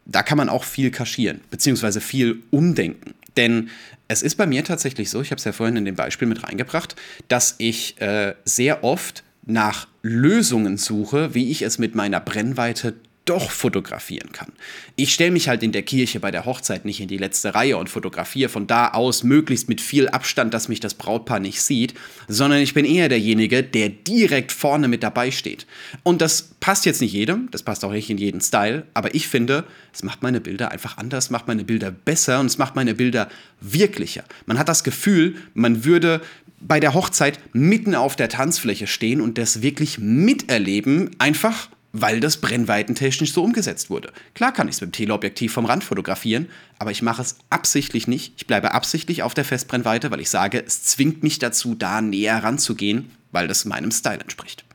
da 0.06 0.24
kann 0.24 0.38
man 0.38 0.50
auch 0.50 0.66
viel 0.66 0.92
kaschieren, 0.92 1.40
beziehungsweise 1.50 2.02
viel 2.02 2.42
umdenken. 2.50 3.14
Denn 3.40 3.70
es 4.10 4.22
ist 4.22 4.36
bei 4.36 4.46
mir 4.46 4.66
tatsächlich 4.66 5.10
so, 5.10 5.22
ich 5.22 5.32
habe 5.32 5.40
es 5.40 5.46
ja 5.46 5.54
vorhin 5.54 5.78
in 5.78 5.86
dem 5.86 5.96
Beispiel 5.96 6.28
mit 6.28 6.44
reingebracht, 6.44 6.98
dass 7.30 7.56
ich 7.58 8.00
äh, 8.02 8.36
sehr 8.44 8.84
oft 8.84 9.24
nach 9.46 9.88
Lösungen 10.02 10.76
suche, 10.76 11.34
wie 11.34 11.50
ich 11.50 11.62
es 11.62 11.78
mit 11.78 11.96
meiner 11.96 12.20
Brennweite 12.20 12.96
doch 13.30 13.52
fotografieren 13.52 14.32
kann. 14.32 14.52
Ich 14.96 15.14
stelle 15.14 15.32
mich 15.32 15.48
halt 15.48 15.62
in 15.62 15.72
der 15.72 15.84
Kirche 15.84 16.20
bei 16.20 16.32
der 16.32 16.46
Hochzeit 16.46 16.84
nicht 16.84 17.00
in 17.00 17.08
die 17.08 17.18
letzte 17.18 17.54
Reihe 17.54 17.78
und 17.78 17.88
fotografiere 17.88 18.50
von 18.50 18.66
da 18.66 18.90
aus 18.90 19.24
möglichst 19.24 19.70
mit 19.70 19.82
viel 19.82 20.10
Abstand, 20.10 20.54
dass 20.54 20.68
mich 20.68 20.80
das 20.80 20.96
Brautpaar 20.96 21.40
nicht 21.40 21.62
sieht, 21.62 21.94
sondern 22.28 22.60
ich 22.60 22.74
bin 22.74 22.86
eher 22.86 23.08
derjenige, 23.08 23.62
der 23.64 23.90
direkt 23.90 24.52
vorne 24.52 24.88
mit 24.88 25.04
dabei 25.04 25.30
steht. 25.30 25.68
Und 26.02 26.22
das 26.22 26.50
passt 26.60 26.86
jetzt 26.86 27.02
nicht 27.02 27.14
jedem, 27.14 27.50
das 27.52 27.62
passt 27.62 27.86
auch 27.86 27.92
nicht 27.92 28.10
in 28.10 28.18
jeden 28.18 28.42
Style, 28.42 28.88
aber 28.96 29.14
ich 29.14 29.28
finde, 29.28 29.64
es 29.94 30.02
macht 30.02 30.24
meine 30.24 30.42
Bilder 30.42 30.72
einfach 30.72 30.98
anders, 30.98 31.30
macht 31.30 31.48
meine 31.48 31.64
Bilder 31.64 31.92
besser 31.92 32.40
und 32.40 32.48
es 32.48 32.58
macht 32.58 32.76
meine 32.76 32.96
Bilder 32.96 33.30
wirklicher. 33.62 34.24
Man 34.48 34.58
hat 34.58 34.70
das 34.70 34.84
Gefühl, 34.84 35.36
man 35.54 35.86
würde 35.86 36.22
bei 36.62 36.80
der 36.80 36.94
Hochzeit 36.94 37.40
mitten 37.54 37.96
auf 37.96 38.16
der 38.16 38.30
Tanzfläche 38.30 38.88
stehen 38.88 39.22
und 39.22 39.38
das 39.38 39.62
wirklich 39.62 40.00
miterleben, 40.00 41.12
einfach 41.20 41.70
weil 41.92 42.20
das 42.20 42.38
brennweitentechnisch 42.38 43.34
so 43.34 43.44
umgesetzt 43.44 43.90
wurde. 43.90 44.12
Klar 44.34 44.54
kann 44.54 44.68
ich 44.68 44.76
es 44.76 44.82
mit 44.82 44.90
dem 44.90 44.94
Teleobjektiv 44.94 45.54
vom 45.54 45.66
Rand 45.66 45.84
fotografieren, 45.84 46.48
aber 46.78 46.92
ich 46.92 47.02
mache 47.02 47.22
es 47.22 47.38
absichtlich 47.50 48.08
nicht. 48.08 48.34
Ich 48.38 48.48
bleibe 48.48 48.74
absichtlich 48.74 49.24
auf 49.24 49.34
der 49.34 49.46
Festbrennweite, 49.46 50.12
weil 50.12 50.20
ich 50.20 50.30
sage, 50.30 50.64
es 50.66 50.84
zwingt 50.84 51.24
mich 51.24 51.40
dazu, 51.40 51.76
da 51.76 52.02
näher 52.02 52.44
ranzugehen, 52.44 53.12
weil 53.32 53.48
das 53.48 53.66
meinem 53.66 53.92
Style 53.92 54.20
entspricht. 54.20 54.66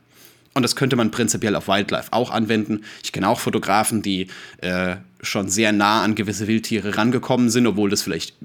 Und 0.53 0.63
das 0.63 0.75
könnte 0.75 0.95
man 0.95 1.11
prinzipiell 1.11 1.55
auf 1.55 1.67
Wildlife 1.67 2.13
auch 2.13 2.31
anwenden. 2.31 2.85
Ich 3.03 3.11
kenne 3.11 3.27
auch 3.27 3.39
Fotografen, 3.39 4.01
die 4.01 4.27
äh, 4.59 4.95
schon 5.21 5.49
sehr 5.49 5.73
nah 5.73 6.01
an 6.01 6.15
gewisse 6.15 6.47
Wildtiere 6.47 6.97
rangekommen 6.97 7.49
sind, 7.49 7.67
obwohl 7.67 7.89
das 7.89 8.01
vielleicht 8.01 8.35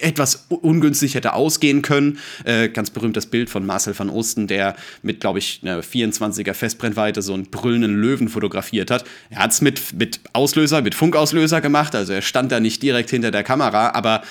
etwas 0.00 0.46
ungünstig 0.48 1.14
hätte 1.14 1.32
ausgehen 1.32 1.82
können. 1.82 2.18
Äh, 2.44 2.68
ganz 2.68 2.90
berühmtes 2.90 3.26
Bild 3.26 3.50
von 3.50 3.66
Marcel 3.66 3.98
van 3.98 4.10
Osten, 4.10 4.46
der 4.46 4.76
mit, 5.02 5.20
glaube 5.20 5.38
ich, 5.40 5.60
einer 5.62 5.82
24er 5.82 6.54
Festbrennweite 6.54 7.22
so 7.22 7.34
einen 7.34 7.46
brüllenden 7.46 8.00
Löwen 8.00 8.28
fotografiert 8.28 8.90
hat. 8.90 9.04
Er 9.30 9.40
hat 9.40 9.52
es 9.52 9.60
mit, 9.60 9.92
mit 9.98 10.20
Auslöser, 10.32 10.82
mit 10.82 10.94
Funkauslöser 10.94 11.60
gemacht, 11.60 11.94
also 11.94 12.12
er 12.12 12.22
stand 12.22 12.52
da 12.52 12.60
nicht 12.60 12.82
direkt 12.82 13.10
hinter 13.10 13.30
der 13.30 13.42
Kamera, 13.42 13.90
aber 13.94 14.22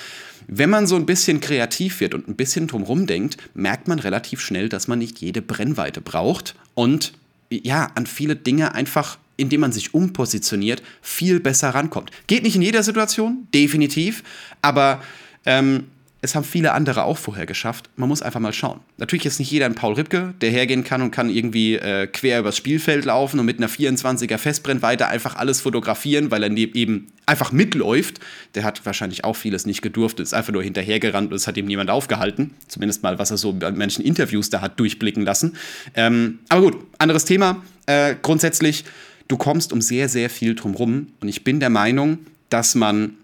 wenn 0.46 0.70
man 0.70 0.86
so 0.86 0.96
ein 0.96 1.06
bisschen 1.06 1.40
kreativ 1.40 2.00
wird 2.00 2.14
und 2.14 2.28
ein 2.28 2.36
bisschen 2.36 2.66
drumherum 2.66 3.06
denkt, 3.06 3.38
merkt 3.54 3.88
man 3.88 3.98
relativ 3.98 4.40
schnell, 4.40 4.68
dass 4.68 4.88
man 4.88 4.98
nicht 4.98 5.18
jede 5.20 5.40
Brennweite 5.42 6.00
braucht 6.00 6.54
und 6.74 7.12
ja, 7.50 7.90
an 7.94 8.06
viele 8.06 8.36
Dinge 8.36 8.74
einfach 8.74 9.18
indem 9.36 9.62
man 9.62 9.72
sich 9.72 9.94
umpositioniert, 9.94 10.82
viel 11.02 11.40
besser 11.40 11.70
rankommt. 11.70 12.10
Geht 12.26 12.44
nicht 12.44 12.56
in 12.56 12.62
jeder 12.62 12.82
Situation, 12.82 13.48
definitiv, 13.52 14.22
aber 14.62 15.02
ähm, 15.46 15.84
es 16.24 16.34
haben 16.34 16.44
viele 16.44 16.72
andere 16.72 17.04
auch 17.04 17.18
vorher 17.18 17.44
geschafft. 17.44 17.90
Man 17.96 18.08
muss 18.08 18.22
einfach 18.22 18.40
mal 18.40 18.54
schauen. 18.54 18.80
Natürlich 18.96 19.26
ist 19.26 19.38
nicht 19.38 19.50
jeder 19.50 19.66
ein 19.66 19.74
Paul 19.74 19.92
Ripke, 19.92 20.32
der 20.40 20.50
hergehen 20.50 20.82
kann 20.82 21.02
und 21.02 21.10
kann 21.10 21.28
irgendwie 21.28 21.74
äh, 21.74 22.06
quer 22.06 22.40
übers 22.40 22.56
Spielfeld 22.56 23.04
laufen 23.04 23.38
und 23.38 23.44
mit 23.44 23.58
einer 23.58 23.68
24er 23.68 24.38
Festbrennweite 24.38 25.06
einfach 25.06 25.36
alles 25.36 25.60
fotografieren, 25.60 26.30
weil 26.30 26.42
er 26.42 26.50
eben 26.50 27.08
einfach 27.26 27.52
mitläuft. 27.52 28.20
Der 28.54 28.64
hat 28.64 28.86
wahrscheinlich 28.86 29.24
auch 29.24 29.36
vieles 29.36 29.66
nicht 29.66 29.82
gedurft, 29.82 30.18
ist 30.18 30.32
einfach 30.32 30.54
nur 30.54 30.62
hinterhergerannt 30.62 31.30
und 31.30 31.36
es 31.36 31.46
hat 31.46 31.58
ihm 31.58 31.66
niemand 31.66 31.90
aufgehalten. 31.90 32.54
Zumindest 32.68 33.02
mal, 33.02 33.18
was 33.18 33.30
er 33.30 33.36
so 33.36 33.52
bei 33.52 33.70
manchen 33.72 34.02
Interviews 34.02 34.48
da 34.48 34.62
hat 34.62 34.80
durchblicken 34.80 35.26
lassen. 35.26 35.58
Ähm, 35.94 36.38
aber 36.48 36.62
gut, 36.62 36.78
anderes 36.96 37.26
Thema. 37.26 37.62
Äh, 37.84 38.14
grundsätzlich, 38.22 38.86
du 39.28 39.36
kommst 39.36 39.74
um 39.74 39.82
sehr, 39.82 40.08
sehr 40.08 40.30
viel 40.30 40.54
drumrum 40.54 41.08
und 41.20 41.28
ich 41.28 41.44
bin 41.44 41.60
der 41.60 41.70
Meinung, 41.70 42.20
dass 42.48 42.74
man 42.74 43.18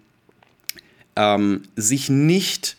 ähm, 1.21 1.63
sich 1.77 2.09
nicht 2.09 2.77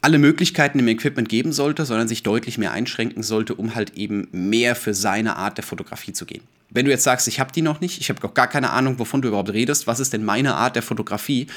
alle 0.00 0.18
Möglichkeiten 0.18 0.78
im 0.78 0.88
Equipment 0.88 1.28
geben 1.28 1.52
sollte, 1.52 1.84
sondern 1.84 2.08
sich 2.08 2.22
deutlich 2.22 2.56
mehr 2.56 2.72
einschränken 2.72 3.22
sollte, 3.22 3.54
um 3.54 3.74
halt 3.74 3.96
eben 3.96 4.28
mehr 4.32 4.76
für 4.76 4.94
seine 4.94 5.36
Art 5.36 5.58
der 5.58 5.64
Fotografie 5.64 6.12
zu 6.12 6.24
gehen. 6.24 6.42
Wenn 6.70 6.84
du 6.84 6.92
jetzt 6.92 7.02
sagst, 7.02 7.26
ich 7.26 7.40
habe 7.40 7.52
die 7.52 7.62
noch 7.62 7.80
nicht, 7.80 8.00
ich 8.00 8.08
habe 8.08 8.26
auch 8.26 8.32
gar 8.32 8.46
keine 8.46 8.70
Ahnung, 8.70 8.98
wovon 8.98 9.20
du 9.20 9.28
überhaupt 9.28 9.52
redest, 9.52 9.88
was 9.88 9.98
ist 9.98 10.12
denn 10.12 10.24
meine 10.24 10.54
Art 10.54 10.76
der 10.76 10.82
Fotografie, 10.82 11.48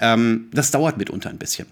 ähm, 0.00 0.48
das 0.52 0.70
dauert 0.70 0.96
mitunter 0.96 1.28
ein 1.28 1.38
bisschen. 1.38 1.66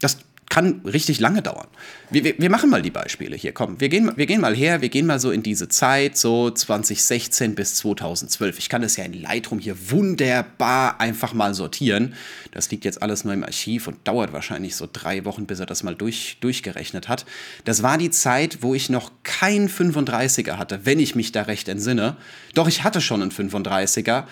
Das 0.00 0.16
kann 0.48 0.80
richtig 0.84 1.20
lange 1.20 1.42
dauern. 1.42 1.66
Wir, 2.10 2.22
wir, 2.22 2.34
wir, 2.38 2.50
machen 2.50 2.70
mal 2.70 2.82
die 2.82 2.90
Beispiele 2.90 3.36
hier. 3.36 3.52
Komm, 3.52 3.80
wir 3.80 3.88
gehen, 3.88 4.12
wir 4.16 4.26
gehen 4.26 4.40
mal 4.40 4.54
her, 4.54 4.80
wir 4.80 4.88
gehen 4.88 5.06
mal 5.06 5.18
so 5.18 5.32
in 5.32 5.42
diese 5.42 5.68
Zeit, 5.68 6.16
so 6.16 6.50
2016 6.50 7.54
bis 7.54 7.74
2012. 7.76 8.58
Ich 8.58 8.68
kann 8.68 8.82
das 8.82 8.96
ja 8.96 9.04
in 9.04 9.12
Lightroom 9.12 9.58
hier 9.58 9.90
wunderbar 9.90 11.00
einfach 11.00 11.34
mal 11.34 11.52
sortieren. 11.54 12.14
Das 12.52 12.70
liegt 12.70 12.84
jetzt 12.84 13.02
alles 13.02 13.24
nur 13.24 13.34
im 13.34 13.42
Archiv 13.42 13.88
und 13.88 14.06
dauert 14.06 14.32
wahrscheinlich 14.32 14.76
so 14.76 14.88
drei 14.90 15.24
Wochen, 15.24 15.46
bis 15.46 15.58
er 15.58 15.66
das 15.66 15.82
mal 15.82 15.96
durch, 15.96 16.38
durchgerechnet 16.40 17.08
hat. 17.08 17.26
Das 17.64 17.82
war 17.82 17.98
die 17.98 18.10
Zeit, 18.10 18.58
wo 18.60 18.74
ich 18.74 18.88
noch 18.88 19.10
kein 19.24 19.68
35er 19.68 20.58
hatte, 20.58 20.80
wenn 20.84 21.00
ich 21.00 21.16
mich 21.16 21.32
da 21.32 21.42
recht 21.42 21.68
entsinne. 21.68 22.16
Doch 22.54 22.68
ich 22.68 22.84
hatte 22.84 23.00
schon 23.00 23.20
einen 23.20 23.32
35er, 23.32 24.24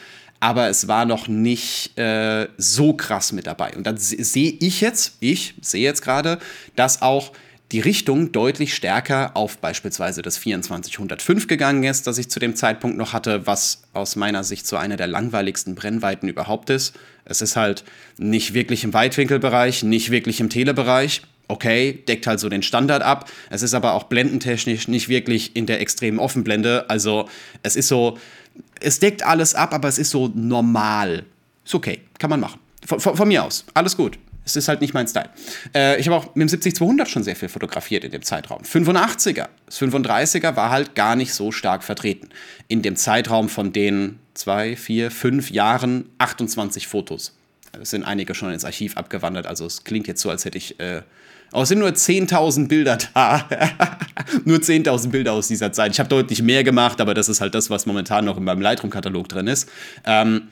aber 0.45 0.69
es 0.69 0.89
war 0.89 1.07
noch 1.07 1.27
nicht 1.27 1.97
äh, 1.97 2.49
so 2.59 2.93
krass 2.93 3.33
mit 3.33 3.47
dabei. 3.47 3.75
Und 3.75 3.87
dann 3.87 3.97
sehe 3.97 4.55
ich 4.61 4.83
jetzt, 4.83 5.17
ich 5.21 5.55
sehe 5.63 5.83
jetzt 5.83 6.03
gerade, 6.03 6.39
dass 6.77 7.01
auch 7.01 7.33
die 7.73 7.81
Richtung 7.81 8.31
deutlich 8.31 8.75
stärker 8.75 9.39
auf 9.39 9.57
beispielsweise 9.57 10.21
das 10.21 10.35
2405 10.35 11.47
gegangen 11.47 11.85
ist, 11.85 12.07
das 12.07 12.19
ich 12.19 12.29
zu 12.29 12.41
dem 12.41 12.57
Zeitpunkt 12.57 12.99
noch 12.99 13.15
hatte, 13.15 13.47
was 13.47 13.85
aus 13.95 14.17
meiner 14.17 14.45
Sicht 14.45 14.67
so 14.67 14.77
eine 14.77 14.97
der 14.97 15.07
langweiligsten 15.07 15.75
Brennweiten 15.75 16.29
überhaupt 16.29 16.69
ist. 16.69 16.95
Es 17.25 17.41
ist 17.41 17.57
halt 17.57 17.83
nicht 18.19 18.53
wirklich 18.53 18.85
im 18.85 18.93
Weitwinkelbereich, 18.93 19.83
nicht 19.83 20.11
wirklich 20.11 20.41
im 20.41 20.51
Telebereich. 20.51 21.23
Okay, 21.49 22.05
deckt 22.07 22.27
halt 22.27 22.41
so 22.41 22.51
den 22.51 22.63
Standard 22.63 23.03
ab. 23.03 23.31
Es 23.49 23.63
ist 23.63 23.73
aber 23.73 23.95
auch 23.95 24.05
blendentechnisch 24.05 24.89
nicht 24.89 25.09
wirklich 25.09 25.57
in 25.57 25.65
der 25.65 25.81
extremen 25.81 26.19
Offenblende. 26.19 26.85
Also 26.89 27.31
es 27.63 27.77
ist 27.77 27.89
so, 27.89 28.19
es 28.81 28.99
deckt 28.99 29.25
alles 29.25 29.55
ab, 29.55 29.75
aber 29.75 29.89
es 29.89 29.99
ist 29.99 30.11
so 30.11 30.31
normal. 30.35 31.25
Ist 31.65 31.75
okay, 31.75 32.01
kann 32.19 32.31
man 32.31 32.41
machen. 32.41 32.61
Von, 32.87 33.01
von, 33.01 33.17
von 33.17 33.29
mir 33.29 33.45
aus, 33.45 33.65
alles 33.75 33.97
gut. 33.97 34.19
Es 34.47 34.57
ist 34.57 34.69
halt 34.69 34.83
nicht 34.83 34.93
mein 34.93 35.09
Style. 35.09 35.31
Äh, 35.75 35.99
ich 35.99 36.07
habe 36.07 36.17
auch 36.17 36.35
mit 36.35 36.51
dem 36.51 36.61
70-200 36.61 37.07
schon 37.07 37.23
sehr 37.23 37.35
viel 37.35 37.49
fotografiert 37.49 38.05
in 38.05 38.11
dem 38.11 38.23
Zeitraum. 38.23 38.61
85er. 38.63 39.49
Das 39.65 39.81
35er 39.81 40.55
war 40.55 40.71
halt 40.71 40.95
gar 40.95 41.17
nicht 41.17 41.33
so 41.33 41.51
stark 41.51 41.83
vertreten. 41.83 42.29
In 42.69 42.83
dem 42.83 42.97
Zeitraum 42.97 43.49
von 43.49 43.73
den 43.73 44.19
zwei, 44.35 44.77
vier, 44.77 45.11
fünf 45.11 45.51
Jahren 45.51 46.11
28 46.19 46.87
Fotos. 46.87 47.35
Es 47.81 47.91
sind 47.91 48.05
einige 48.05 48.35
schon 48.35 48.53
ins 48.53 48.67
Archiv 48.67 48.99
abgewandert, 48.99 49.47
also 49.47 49.67
es 49.67 49.83
klingt 49.83 50.07
jetzt 50.07 50.21
so, 50.21 50.31
als 50.31 50.45
hätte 50.45 50.59
ich. 50.59 50.79
Äh, 50.79 51.03
oh, 51.55 51.63
es 51.63 51.69
sind 51.69 51.79
nur 51.79 51.89
10.000 51.89 52.69
Bilder 52.69 52.99
da. 53.15 53.49
nur 54.45 54.59
10.000 54.59 55.09
Bilder 55.09 55.33
aus 55.33 55.49
dieser 55.49 55.73
Zeit. 55.73 55.93
Ich 55.93 56.01
habe 56.01 56.09
deutlich 56.09 56.43
mehr 56.43 56.65
gemacht, 56.65 57.01
aber 57.01 57.15
das 57.15 57.29
ist 57.29 57.41
halt 57.41 57.55
das, 57.55 57.71
was 57.71 57.87
momentan 57.87 58.25
noch 58.25 58.37
in 58.37 58.45
meinem 58.45 58.61
Lightroom-Katalog 58.61 59.29
drin 59.29 59.47
ist. 59.47 59.69
Ähm, 60.05 60.49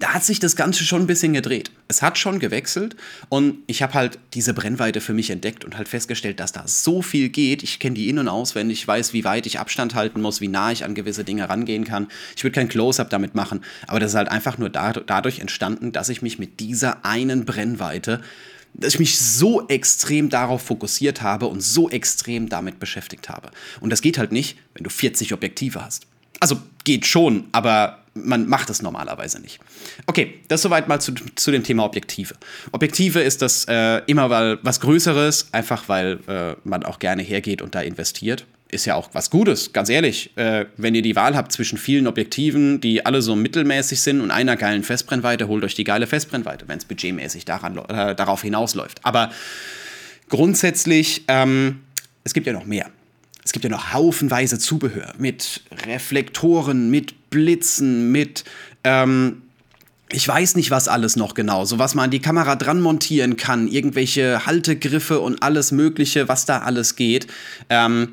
da 0.00 0.14
hat 0.14 0.24
sich 0.24 0.40
das 0.40 0.56
Ganze 0.56 0.82
schon 0.82 1.02
ein 1.02 1.06
bisschen 1.06 1.34
gedreht. 1.34 1.70
Es 1.86 2.00
hat 2.00 2.16
schon 2.16 2.38
gewechselt 2.38 2.96
und 3.28 3.58
ich 3.66 3.82
habe 3.82 3.92
halt 3.92 4.18
diese 4.32 4.54
Brennweite 4.54 5.02
für 5.02 5.12
mich 5.12 5.28
entdeckt 5.28 5.62
und 5.62 5.76
halt 5.76 5.88
festgestellt, 5.88 6.40
dass 6.40 6.52
da 6.52 6.66
so 6.66 7.02
viel 7.02 7.28
geht. 7.28 7.62
Ich 7.62 7.78
kenne 7.78 7.96
die 7.96 8.08
in- 8.08 8.18
und 8.18 8.26
auswendig, 8.26 8.80
ich 8.80 8.88
weiß, 8.88 9.12
wie 9.12 9.24
weit 9.24 9.44
ich 9.44 9.60
Abstand 9.60 9.94
halten 9.94 10.22
muss, 10.22 10.40
wie 10.40 10.48
nah 10.48 10.72
ich 10.72 10.84
an 10.84 10.94
gewisse 10.94 11.22
Dinge 11.22 11.50
rangehen 11.50 11.84
kann. 11.84 12.08
Ich 12.34 12.42
würde 12.42 12.54
kein 12.54 12.68
Close-up 12.68 13.10
damit 13.10 13.34
machen, 13.34 13.60
aber 13.86 14.00
das 14.00 14.12
ist 14.12 14.16
halt 14.16 14.30
einfach 14.30 14.56
nur 14.56 14.70
dadurch 14.70 15.38
entstanden, 15.38 15.92
dass 15.92 16.08
ich 16.08 16.22
mich 16.22 16.38
mit 16.38 16.60
dieser 16.60 17.04
einen 17.04 17.44
Brennweite 17.44 18.22
dass 18.74 18.94
ich 18.94 19.00
mich 19.00 19.18
so 19.18 19.66
extrem 19.68 20.28
darauf 20.30 20.62
fokussiert 20.62 21.22
habe 21.22 21.46
und 21.46 21.60
so 21.60 21.90
extrem 21.90 22.48
damit 22.48 22.78
beschäftigt 22.78 23.28
habe. 23.28 23.50
Und 23.80 23.90
das 23.90 24.02
geht 24.02 24.18
halt 24.18 24.32
nicht, 24.32 24.58
wenn 24.74 24.84
du 24.84 24.90
40 24.90 25.32
Objektive 25.32 25.84
hast. 25.84 26.06
Also 26.40 26.60
geht 26.84 27.06
schon, 27.06 27.48
aber 27.52 28.00
man 28.14 28.48
macht 28.48 28.70
es 28.70 28.82
normalerweise 28.82 29.40
nicht. 29.40 29.60
Okay, 30.06 30.40
das 30.48 30.62
soweit 30.62 30.88
mal 30.88 31.00
zu, 31.00 31.12
zu 31.34 31.50
dem 31.50 31.62
Thema 31.62 31.84
Objektive. 31.84 32.34
Objektive 32.72 33.20
ist 33.20 33.42
das 33.42 33.66
äh, 33.68 34.02
immer 34.06 34.28
mal 34.28 34.58
was 34.62 34.80
Größeres, 34.80 35.48
einfach 35.52 35.88
weil 35.88 36.18
äh, 36.26 36.56
man 36.64 36.82
auch 36.82 36.98
gerne 36.98 37.22
hergeht 37.22 37.62
und 37.62 37.74
da 37.74 37.80
investiert. 37.80 38.46
Ist 38.70 38.86
ja 38.86 38.94
auch 38.94 39.10
was 39.12 39.30
Gutes, 39.30 39.72
ganz 39.72 39.88
ehrlich. 39.88 40.30
Äh, 40.36 40.66
wenn 40.76 40.94
ihr 40.94 41.02
die 41.02 41.16
Wahl 41.16 41.34
habt 41.34 41.50
zwischen 41.50 41.76
vielen 41.76 42.06
Objektiven, 42.06 42.80
die 42.80 43.04
alle 43.04 43.20
so 43.20 43.34
mittelmäßig 43.34 44.00
sind 44.00 44.20
und 44.20 44.30
einer 44.30 44.56
geilen 44.56 44.84
Festbrennweite, 44.84 45.48
holt 45.48 45.64
euch 45.64 45.74
die 45.74 45.84
geile 45.84 46.06
Festbrennweite, 46.06 46.68
wenn 46.68 46.78
es 46.78 46.84
budgetmäßig 46.84 47.44
daran, 47.44 47.78
äh, 47.78 48.14
darauf 48.14 48.42
hinausläuft. 48.42 49.04
Aber 49.04 49.30
grundsätzlich, 50.28 51.24
ähm, 51.26 51.80
es 52.22 52.32
gibt 52.32 52.46
ja 52.46 52.52
noch 52.52 52.64
mehr. 52.64 52.90
Es 53.44 53.52
gibt 53.52 53.64
ja 53.64 53.70
noch 53.70 53.92
haufenweise 53.92 54.58
Zubehör 54.58 55.14
mit 55.18 55.62
Reflektoren, 55.86 56.90
mit 56.90 57.30
Blitzen, 57.30 58.12
mit 58.12 58.44
ähm, 58.84 59.42
ich 60.12 60.26
weiß 60.26 60.56
nicht, 60.56 60.70
was 60.70 60.88
alles 60.88 61.16
noch 61.16 61.34
genau, 61.34 61.64
so 61.64 61.78
was 61.78 61.94
man 61.94 62.06
an 62.06 62.10
die 62.10 62.20
Kamera 62.20 62.56
dran 62.56 62.80
montieren 62.80 63.36
kann, 63.36 63.68
irgendwelche 63.68 64.44
Haltegriffe 64.46 65.20
und 65.20 65.42
alles 65.42 65.72
Mögliche, 65.72 66.28
was 66.28 66.46
da 66.46 66.58
alles 66.58 66.96
geht. 66.96 67.26
Ähm, 67.68 68.10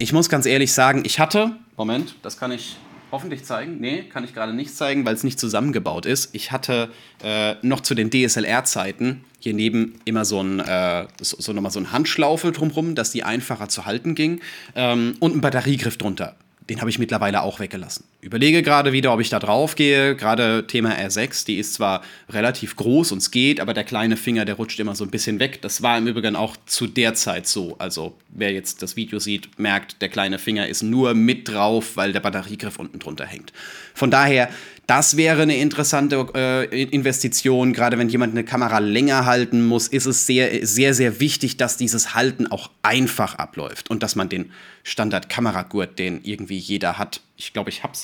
ich 0.00 0.14
muss 0.14 0.30
ganz 0.30 0.46
ehrlich 0.46 0.72
sagen, 0.72 1.02
ich 1.04 1.20
hatte, 1.20 1.52
Moment, 1.76 2.14
das 2.22 2.38
kann 2.38 2.50
ich 2.52 2.76
hoffentlich 3.12 3.44
zeigen. 3.44 3.80
Nee, 3.80 4.04
kann 4.04 4.24
ich 4.24 4.32
gerade 4.32 4.54
nicht 4.54 4.74
zeigen, 4.74 5.04
weil 5.04 5.14
es 5.14 5.24
nicht 5.24 5.38
zusammengebaut 5.38 6.06
ist. 6.06 6.34
Ich 6.34 6.52
hatte 6.52 6.90
äh, 7.22 7.56
noch 7.60 7.80
zu 7.80 7.94
den 7.94 8.10
DSLR-Zeiten 8.10 9.24
hier 9.40 9.52
neben 9.52 10.00
immer 10.06 10.24
so 10.24 10.42
ein, 10.42 10.60
äh, 10.60 11.06
so, 11.20 11.36
so, 11.38 11.52
nochmal 11.52 11.70
so 11.70 11.80
ein 11.80 11.92
Handschlaufe 11.92 12.50
drumherum, 12.50 12.94
dass 12.94 13.10
die 13.12 13.24
einfacher 13.24 13.68
zu 13.68 13.84
halten 13.84 14.14
ging 14.14 14.40
ähm, 14.74 15.16
und 15.20 15.36
ein 15.36 15.42
Batteriegriff 15.42 15.98
drunter 15.98 16.34
den 16.70 16.80
habe 16.80 16.88
ich 16.88 17.00
mittlerweile 17.00 17.42
auch 17.42 17.58
weggelassen. 17.58 18.04
Überlege 18.20 18.62
gerade 18.62 18.92
wieder, 18.92 19.12
ob 19.12 19.20
ich 19.20 19.28
da 19.28 19.40
drauf 19.40 19.74
gehe. 19.74 20.14
Gerade 20.14 20.68
Thema 20.68 20.94
R6, 20.94 21.44
die 21.44 21.58
ist 21.58 21.74
zwar 21.74 22.02
relativ 22.28 22.76
groß 22.76 23.10
und 23.10 23.18
es 23.18 23.32
geht, 23.32 23.58
aber 23.58 23.74
der 23.74 23.82
kleine 23.82 24.16
Finger, 24.16 24.44
der 24.44 24.54
rutscht 24.54 24.78
immer 24.78 24.94
so 24.94 25.02
ein 25.02 25.10
bisschen 25.10 25.40
weg. 25.40 25.60
Das 25.62 25.82
war 25.82 25.98
im 25.98 26.06
Übrigen 26.06 26.36
auch 26.36 26.56
zu 26.66 26.86
der 26.86 27.14
Zeit 27.14 27.48
so. 27.48 27.74
Also 27.80 28.14
wer 28.28 28.52
jetzt 28.52 28.82
das 28.82 28.94
Video 28.94 29.18
sieht, 29.18 29.58
merkt, 29.58 30.00
der 30.00 30.10
kleine 30.10 30.38
Finger 30.38 30.68
ist 30.68 30.84
nur 30.84 31.14
mit 31.14 31.48
drauf, 31.48 31.96
weil 31.96 32.12
der 32.12 32.20
Batteriegriff 32.20 32.78
unten 32.78 33.00
drunter 33.00 33.26
hängt. 33.26 33.52
Von 33.92 34.12
daher, 34.12 34.48
das 34.86 35.16
wäre 35.16 35.42
eine 35.42 35.56
interessante 35.56 36.26
äh, 36.34 36.82
Investition. 36.84 37.72
Gerade 37.72 37.98
wenn 37.98 38.08
jemand 38.08 38.32
eine 38.32 38.44
Kamera 38.44 38.78
länger 38.78 39.26
halten 39.26 39.66
muss, 39.66 39.88
ist 39.88 40.06
es 40.06 40.26
sehr, 40.26 40.64
sehr, 40.66 40.94
sehr 40.94 41.18
wichtig, 41.18 41.56
dass 41.56 41.76
dieses 41.76 42.14
Halten 42.14 42.46
auch 42.46 42.70
einfach 42.82 43.34
abläuft 43.36 43.90
und 43.90 44.04
dass 44.04 44.14
man 44.14 44.28
den 44.28 44.52
Standard-Kameragurt, 44.90 45.98
den 45.98 46.20
irgendwie 46.24 46.58
jeder 46.58 46.98
hat. 46.98 47.20
Ich 47.36 47.52
glaube, 47.52 47.70
ich 47.70 47.84
hab's 47.84 48.02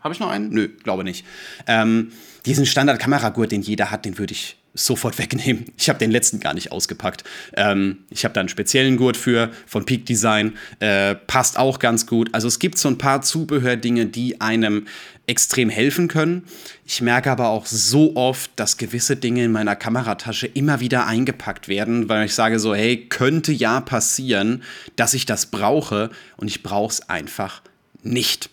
Habe 0.00 0.12
ich 0.12 0.20
noch 0.20 0.28
einen? 0.28 0.50
Nö, 0.50 0.68
glaube 0.68 1.02
nicht. 1.02 1.24
Ähm, 1.66 2.12
diesen 2.44 2.66
Standard-Kameragurt, 2.66 3.50
den 3.50 3.62
jeder 3.62 3.90
hat, 3.90 4.04
den 4.04 4.18
würde 4.18 4.32
ich 4.32 4.56
sofort 4.84 5.18
wegnehmen. 5.18 5.66
Ich 5.76 5.88
habe 5.88 5.98
den 5.98 6.10
letzten 6.10 6.40
gar 6.40 6.54
nicht 6.54 6.72
ausgepackt. 6.72 7.24
Ähm, 7.54 7.98
ich 8.10 8.24
habe 8.24 8.34
da 8.34 8.40
einen 8.40 8.48
speziellen 8.48 8.96
Gurt 8.96 9.16
für 9.16 9.50
von 9.66 9.84
Peak 9.84 10.06
Design. 10.06 10.56
Äh, 10.80 11.14
passt 11.14 11.58
auch 11.58 11.78
ganz 11.78 12.06
gut. 12.06 12.30
Also 12.32 12.48
es 12.48 12.58
gibt 12.58 12.78
so 12.78 12.88
ein 12.88 12.98
paar 12.98 13.22
Zubehördinge, 13.22 14.06
die 14.06 14.40
einem 14.40 14.86
extrem 15.26 15.68
helfen 15.68 16.08
können. 16.08 16.44
Ich 16.86 17.02
merke 17.02 17.30
aber 17.30 17.48
auch 17.48 17.66
so 17.66 18.16
oft, 18.16 18.50
dass 18.56 18.78
gewisse 18.78 19.16
Dinge 19.16 19.44
in 19.44 19.52
meiner 19.52 19.76
Kameratasche 19.76 20.46
immer 20.46 20.80
wieder 20.80 21.06
eingepackt 21.06 21.68
werden, 21.68 22.08
weil 22.08 22.24
ich 22.24 22.34
sage 22.34 22.58
so, 22.58 22.74
hey, 22.74 23.06
könnte 23.08 23.52
ja 23.52 23.80
passieren, 23.80 24.62
dass 24.96 25.12
ich 25.12 25.26
das 25.26 25.46
brauche 25.46 26.10
und 26.38 26.48
ich 26.48 26.62
brauche 26.62 26.92
es 26.92 27.08
einfach 27.10 27.62
nicht. 28.02 28.48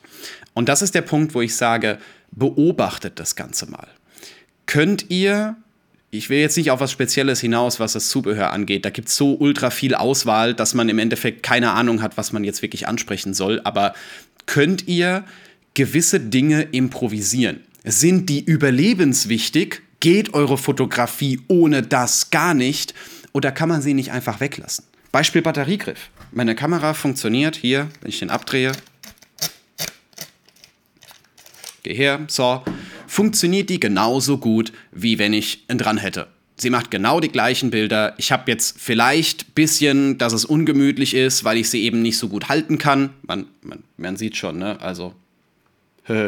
Und 0.53 0.67
das 0.67 0.81
ist 0.81 0.95
der 0.95 1.01
Punkt, 1.01 1.33
wo 1.33 1.41
ich 1.41 1.55
sage, 1.55 1.97
beobachtet 2.31 3.19
das 3.19 3.35
Ganze 3.35 3.69
mal. 3.69 3.87
Könnt 4.65 5.09
ihr 5.09 5.55
ich 6.17 6.29
will 6.29 6.39
jetzt 6.39 6.57
nicht 6.57 6.71
auf 6.71 6.79
was 6.79 6.91
Spezielles 6.91 7.41
hinaus, 7.41 7.79
was 7.79 7.93
das 7.93 8.09
Zubehör 8.09 8.51
angeht. 8.51 8.85
Da 8.85 8.89
gibt 8.89 9.09
es 9.09 9.15
so 9.15 9.33
ultra 9.33 9.69
viel 9.69 9.95
Auswahl, 9.95 10.53
dass 10.53 10.73
man 10.73 10.89
im 10.89 10.99
Endeffekt 10.99 11.43
keine 11.43 11.71
Ahnung 11.71 12.01
hat, 12.01 12.17
was 12.17 12.31
man 12.31 12.43
jetzt 12.43 12.61
wirklich 12.61 12.87
ansprechen 12.87 13.33
soll. 13.33 13.61
Aber 13.63 13.93
könnt 14.45 14.87
ihr 14.87 15.25
gewisse 15.73 16.19
Dinge 16.19 16.63
improvisieren. 16.63 17.61
Sind 17.83 18.29
die 18.29 18.43
überlebenswichtig? 18.43 19.81
Geht 19.99 20.33
eure 20.33 20.57
Fotografie 20.57 21.41
ohne 21.47 21.81
das 21.81 22.29
gar 22.29 22.53
nicht? 22.53 22.93
Oder 23.33 23.51
kann 23.51 23.69
man 23.69 23.81
sie 23.81 23.93
nicht 23.93 24.11
einfach 24.11 24.39
weglassen? 24.39 24.85
Beispiel 25.11 25.41
Batteriegriff. 25.41 26.09
Meine 26.31 26.55
Kamera 26.55 26.93
funktioniert 26.93 27.55
hier, 27.55 27.89
wenn 28.01 28.09
ich 28.09 28.19
den 28.19 28.29
abdrehe. 28.29 28.71
Geh 31.83 31.93
her, 31.93 32.25
so. 32.27 32.63
Funktioniert 33.15 33.69
die 33.69 33.79
genauso 33.79 34.39
gut, 34.39 34.73
wie 34.91 35.19
wenn 35.19 35.31
ich 35.31 35.63
ihn 35.69 35.77
dran 35.77 35.97
hätte. 35.97 36.27
Sie 36.57 36.69
macht 36.69 36.91
genau 36.91 37.21
die 37.21 37.29
gleichen 37.29 37.71
Bilder. 37.71 38.13
Ich 38.17 38.33
habe 38.33 38.51
jetzt 38.51 38.77
vielleicht 38.77 39.43
ein 39.47 39.51
bisschen, 39.55 40.17
dass 40.17 40.33
es 40.33 40.43
ungemütlich 40.43 41.13
ist, 41.13 41.45
weil 41.45 41.55
ich 41.55 41.69
sie 41.69 41.83
eben 41.83 42.01
nicht 42.01 42.17
so 42.17 42.27
gut 42.27 42.49
halten 42.49 42.77
kann. 42.77 43.11
Man, 43.21 43.45
man, 43.61 43.83
man 43.95 44.17
sieht 44.17 44.35
schon, 44.35 44.57
ne? 44.57 44.81
Also 44.81 45.13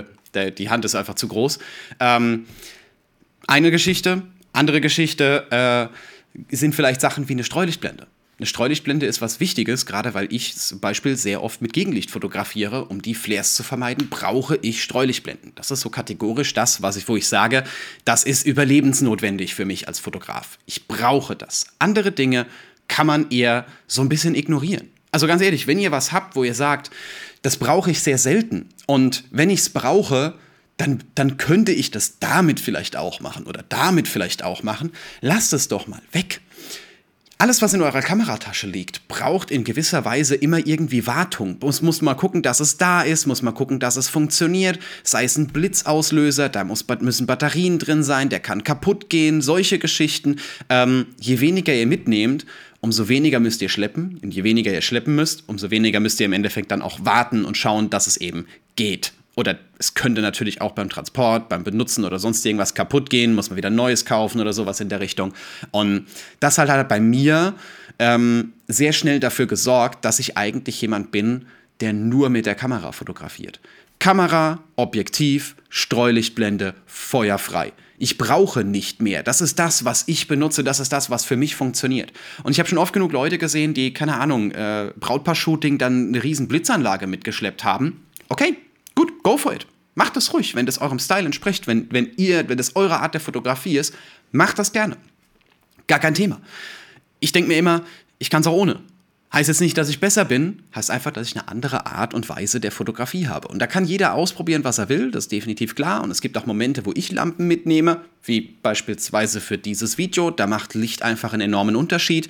die 0.58 0.70
Hand 0.70 0.86
ist 0.86 0.96
einfach 0.96 1.16
zu 1.16 1.28
groß. 1.28 1.60
Ähm, 2.00 2.46
eine 3.48 3.70
Geschichte, 3.70 4.22
andere 4.54 4.80
Geschichte 4.80 5.92
äh, 6.40 6.56
sind 6.56 6.74
vielleicht 6.74 7.02
Sachen 7.02 7.28
wie 7.28 7.34
eine 7.34 7.44
Streulichtblende. 7.44 8.08
Eine 8.40 8.46
Streulichtblende 8.46 9.08
ist 9.08 9.20
was 9.20 9.40
Wichtiges, 9.40 9.88
gerade 9.88 10.14
weil 10.14 10.32
ich 10.32 10.56
zum 10.56 10.80
Beispiel 10.80 11.18
sehr 11.18 11.42
oft 11.42 11.64
mit 11.64 11.74
Gegenlicht 11.74 12.12
fotografiere. 12.12 12.86
Um 12.86 13.02
die 13.02 13.16
Flares 13.16 13.56
zu 13.56 13.64
vermeiden, 13.64 14.10
brauche 14.10 14.60
ich 14.62 14.84
Streulichtblenden. 14.84 15.54
Das 15.56 15.72
ist 15.72 15.82
so 15.82 15.90
kategorisch 15.90 16.54
das, 16.54 16.84
was 16.84 16.98
ich, 16.98 17.08
wo 17.08 17.18
ich 17.18 17.28
sage, 17.28 17.64
das 18.06 18.24
ist 18.24 18.46
überlebensnotwendig 18.46 19.56
für 19.56 19.66
mich 19.66 19.88
als 19.88 19.98
Fotograf. 19.98 20.60
Ich 20.68 20.88
brauche 20.88 21.36
das. 21.36 21.66
Andere 21.80 22.12
Dinge 22.12 22.46
kann 22.88 23.08
man 23.08 23.32
eher 23.32 23.66
so 23.88 24.02
ein 24.02 24.10
bisschen 24.10 24.36
ignorieren. 24.36 24.88
Also 25.12 25.26
ganz 25.26 25.42
ehrlich, 25.42 25.66
wenn 25.66 25.80
ihr 25.80 25.92
was 25.92 26.12
habt, 26.12 26.36
wo 26.36 26.44
ihr 26.44 26.54
sagt, 26.54 26.92
das 27.42 27.58
brauche 27.58 27.90
ich 27.90 28.02
sehr 28.02 28.20
selten 28.20 28.70
und 28.86 29.24
wenn 29.32 29.50
ich 29.50 29.62
es 29.62 29.70
brauche, 29.70 30.36
dann, 30.78 31.04
dann 31.16 31.38
könnte 31.38 31.72
ich 31.72 31.90
das 31.90 32.20
damit 32.20 32.60
vielleicht 32.60 32.98
auch 32.98 33.20
machen 33.20 33.48
oder 33.48 33.64
damit 33.68 34.08
vielleicht 34.08 34.44
auch 34.44 34.62
machen. 34.62 34.92
Lasst 35.22 35.54
es 35.54 35.70
doch 35.70 35.88
mal 35.88 36.02
weg. 36.12 36.42
Alles, 37.40 37.62
was 37.62 37.76
in 37.76 37.84
eurer 37.84 38.02
Kameratasche 38.02 38.66
liegt, 38.66 39.08
braucht 39.08 39.52
in 39.52 39.64
gewisser 39.64 40.04
Weise 40.06 40.34
immer 40.34 40.66
irgendwie 40.66 41.06
Wartung. 41.06 41.58
Muss, 41.62 41.84
muss 41.84 42.02
mal 42.02 42.16
gucken, 42.16 42.42
dass 42.42 42.60
es 42.60 42.78
da 42.78 43.04
ist, 43.04 43.28
muss 43.28 43.44
mal 43.44 43.52
gucken, 43.52 43.80
dass 43.80 43.96
es 43.96 44.10
funktioniert. 44.10 44.80
Sei 45.04 45.24
es 45.24 45.38
ein 45.38 45.46
Blitzauslöser, 45.46 46.50
da 46.50 46.64
muss, 46.64 46.84
müssen 47.00 47.28
Batterien 47.28 47.78
drin 47.78 48.02
sein, 48.02 48.30
der 48.30 48.40
kann 48.40 48.64
kaputt 48.64 49.12
gehen, 49.12 49.44
solche 49.44 49.78
Geschichten. 49.78 50.38
Ähm, 50.70 51.06
je 51.20 51.40
weniger 51.40 51.76
ihr 51.76 51.86
mitnehmt, 51.86 52.48
umso 52.82 53.08
weniger 53.08 53.40
müsst 53.40 53.62
ihr 53.62 53.70
schleppen. 53.70 54.20
Und 54.24 54.34
je 54.34 54.44
weniger 54.44 54.74
ihr 54.74 54.82
schleppen 54.82 55.14
müsst, 55.14 55.44
umso 55.46 55.70
weniger 55.70 56.00
müsst 56.00 56.20
ihr 56.20 56.26
im 56.26 56.34
Endeffekt 56.34 56.72
dann 56.72 56.82
auch 56.82 57.06
warten 57.06 57.46
und 57.46 57.56
schauen, 57.56 57.92
dass 57.92 58.08
es 58.08 58.18
eben 58.18 58.48
geht. 58.76 59.14
Oder 59.38 59.60
es 59.78 59.94
könnte 59.94 60.22
natürlich 60.22 60.62
auch 60.62 60.72
beim 60.72 60.90
Transport, 60.90 61.48
beim 61.48 61.64
Benutzen 61.64 62.06
oder 62.06 62.18
sonst 62.18 62.44
irgendwas 62.44 62.74
kaputt 62.74 63.12
gehen, 63.12 63.36
muss 63.36 63.52
man 63.52 63.58
wieder 63.58 63.70
Neues 63.70 64.04
kaufen 64.04 64.42
oder 64.42 64.52
sowas 64.52 64.80
in 64.80 64.90
der 64.90 65.00
Richtung. 65.00 65.32
Und 65.70 66.08
das 66.40 66.58
hat 66.58 66.70
halt 66.70 66.88
bei 66.88 67.00
mir 67.00 67.54
ähm, 68.00 68.54
sehr 68.68 68.94
schnell 68.94 69.20
dafür 69.20 69.46
gesorgt, 69.46 70.04
dass 70.06 70.18
ich 70.18 70.38
eigentlich 70.38 70.82
jemand 70.82 71.12
bin, 71.12 71.46
der 71.82 71.94
nur 71.94 72.30
mit 72.30 72.48
der 72.48 72.56
Kamera 72.56 72.92
fotografiert. 72.92 73.60
Kamera, 74.00 74.64
Objektiv, 74.76 75.56
Streulichtblende, 75.70 76.74
feuerfrei. 76.88 77.74
Ich 78.00 78.18
brauche 78.18 78.64
nicht 78.64 79.04
mehr. 79.04 79.22
Das 79.22 79.42
ist 79.42 79.60
das, 79.60 79.86
was 79.86 80.04
ich 80.08 80.28
benutze. 80.28 80.64
Das 80.64 80.80
ist 80.80 80.92
das, 80.92 81.12
was 81.12 81.26
für 81.26 81.36
mich 81.36 81.56
funktioniert. 81.56 82.12
Und 82.42 82.54
ich 82.54 82.60
habe 82.60 82.68
schon 82.68 82.80
oft 82.80 82.94
genug 82.94 83.12
Leute 83.12 83.38
gesehen, 83.38 83.76
die, 83.76 83.94
keine 83.94 84.16
Ahnung, 84.18 84.50
äh, 84.52 84.92
Brautpaar-Shooting 85.00 85.78
dann 85.78 86.08
eine 86.08 86.24
riesen 86.24 86.48
Blitzanlage 86.48 87.06
mitgeschleppt 87.06 87.64
haben. 87.64 88.04
Okay, 88.30 88.58
Gut, 88.98 89.22
go 89.22 89.38
for 89.38 89.54
it. 89.54 89.68
Macht 89.94 90.16
das 90.16 90.34
ruhig, 90.34 90.56
wenn 90.56 90.66
das 90.66 90.80
eurem 90.80 90.98
Style 90.98 91.26
entspricht, 91.26 91.68
wenn, 91.68 91.88
wenn 91.92 92.10
ihr, 92.18 92.50
wenn 92.50 92.58
das 92.58 92.76
eure 92.76 93.00
Art 93.00 93.14
der 93.14 93.22
Fotografie 93.22 93.78
ist, 93.78 93.94
macht 94.32 94.58
das 94.58 94.72
gerne. 94.72 94.98
Gar 95.86 96.00
kein 96.00 96.16
Thema. 96.16 96.42
Ich 97.20 97.32
denke 97.32 97.48
mir 97.48 97.60
immer, 97.60 97.84
ich 98.18 98.32
kann 98.32 98.42
es 98.42 98.48
auch 98.48 98.54
ohne. 98.54 98.80
Heißt 99.32 99.50
jetzt 99.50 99.62
nicht, 99.62 99.78
dass 99.78 99.90
ich 99.90 100.00
besser 100.00 100.26
bin, 100.26 100.64
heißt 100.74 100.90
einfach, 100.90 101.12
dass 101.12 101.28
ich 101.28 101.36
eine 101.36 101.48
andere 101.48 101.86
Art 101.86 102.16
und 102.16 102.28
Weise 102.28 102.60
der 102.60 102.72
Fotografie 102.72 103.28
habe. 103.28 103.50
Und 103.50 103.60
da 103.60 103.68
kann 103.68 103.86
jeder 103.86 104.16
ausprobieren, 104.16 104.64
was 104.64 104.80
er 104.80 104.90
will, 104.90 105.12
das 105.12 105.26
ist 105.26 105.32
definitiv 105.32 105.76
klar. 105.76 106.02
Und 106.02 106.10
es 106.10 106.22
gibt 106.22 106.36
auch 106.36 106.48
Momente, 106.48 106.84
wo 106.88 106.92
ich 106.96 107.12
Lampen 107.12 107.48
mitnehme, 107.48 108.02
wie 108.24 108.42
beispielsweise 108.64 109.42
für 109.42 109.60
dieses 109.60 110.00
Video. 110.00 110.32
Da 110.32 110.48
macht 110.48 110.74
Licht 110.74 111.04
einfach 111.04 111.34
einen 111.34 111.42
enormen 111.42 111.76
Unterschied. 111.76 112.30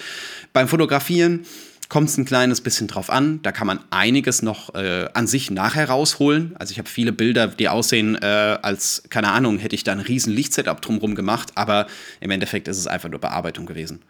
Beim 0.51 0.67
Fotografieren 0.67 1.45
kommt 1.89 2.09
es 2.09 2.17
ein 2.17 2.25
kleines 2.25 2.61
bisschen 2.61 2.87
drauf 2.87 3.09
an. 3.09 3.41
Da 3.43 3.51
kann 3.51 3.67
man 3.67 3.79
einiges 3.89 4.41
noch 4.41 4.75
äh, 4.75 5.07
an 5.13 5.27
sich 5.27 5.51
nachher 5.51 5.89
rausholen. 5.89 6.55
Also 6.57 6.71
ich 6.71 6.79
habe 6.79 6.89
viele 6.89 7.11
Bilder, 7.11 7.47
die 7.47 7.69
aussehen, 7.69 8.15
äh, 8.15 8.25
als, 8.61 9.03
keine 9.09 9.29
Ahnung, 9.31 9.57
hätte 9.57 9.75
ich 9.75 9.83
da 9.83 9.93
ein 9.93 9.99
riesen 9.99 10.33
Lichtsetup 10.33 10.81
drumherum 10.81 11.15
gemacht, 11.15 11.51
aber 11.55 11.87
im 12.19 12.31
Endeffekt 12.31 12.67
ist 12.67 12.77
es 12.77 12.87
einfach 12.87 13.09
nur 13.09 13.19
Bearbeitung 13.19 13.65
gewesen. 13.65 14.01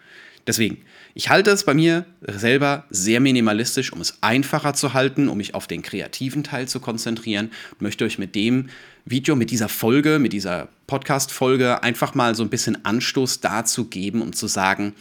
Deswegen, 0.48 0.78
ich 1.14 1.30
halte 1.30 1.52
es 1.52 1.66
bei 1.66 1.74
mir 1.74 2.06
selber 2.26 2.86
sehr 2.90 3.20
minimalistisch, 3.20 3.92
um 3.92 4.00
es 4.00 4.18
einfacher 4.22 4.74
zu 4.74 4.94
halten, 4.94 5.28
um 5.28 5.38
mich 5.38 5.54
auf 5.54 5.68
den 5.68 5.82
kreativen 5.82 6.44
Teil 6.44 6.70
zu 6.70 6.80
konzentrieren 6.80 7.52
und 7.72 7.82
möchte 7.82 8.06
euch 8.06 8.18
mit 8.18 8.34
dem 8.34 8.70
Video, 9.04 9.36
mit 9.36 9.52
dieser 9.52 9.68
Folge, 9.68 10.20
mit 10.20 10.32
dieser 10.32 10.70
Podcast-Folge 10.88 11.84
einfach 11.84 12.16
mal 12.16 12.34
so 12.34 12.44
ein 12.44 12.50
bisschen 12.50 12.86
Anstoß 12.86 13.42
dazu 13.42 13.86
geben, 13.86 14.22
um 14.22 14.32
zu 14.32 14.48
sagen, 14.48 14.94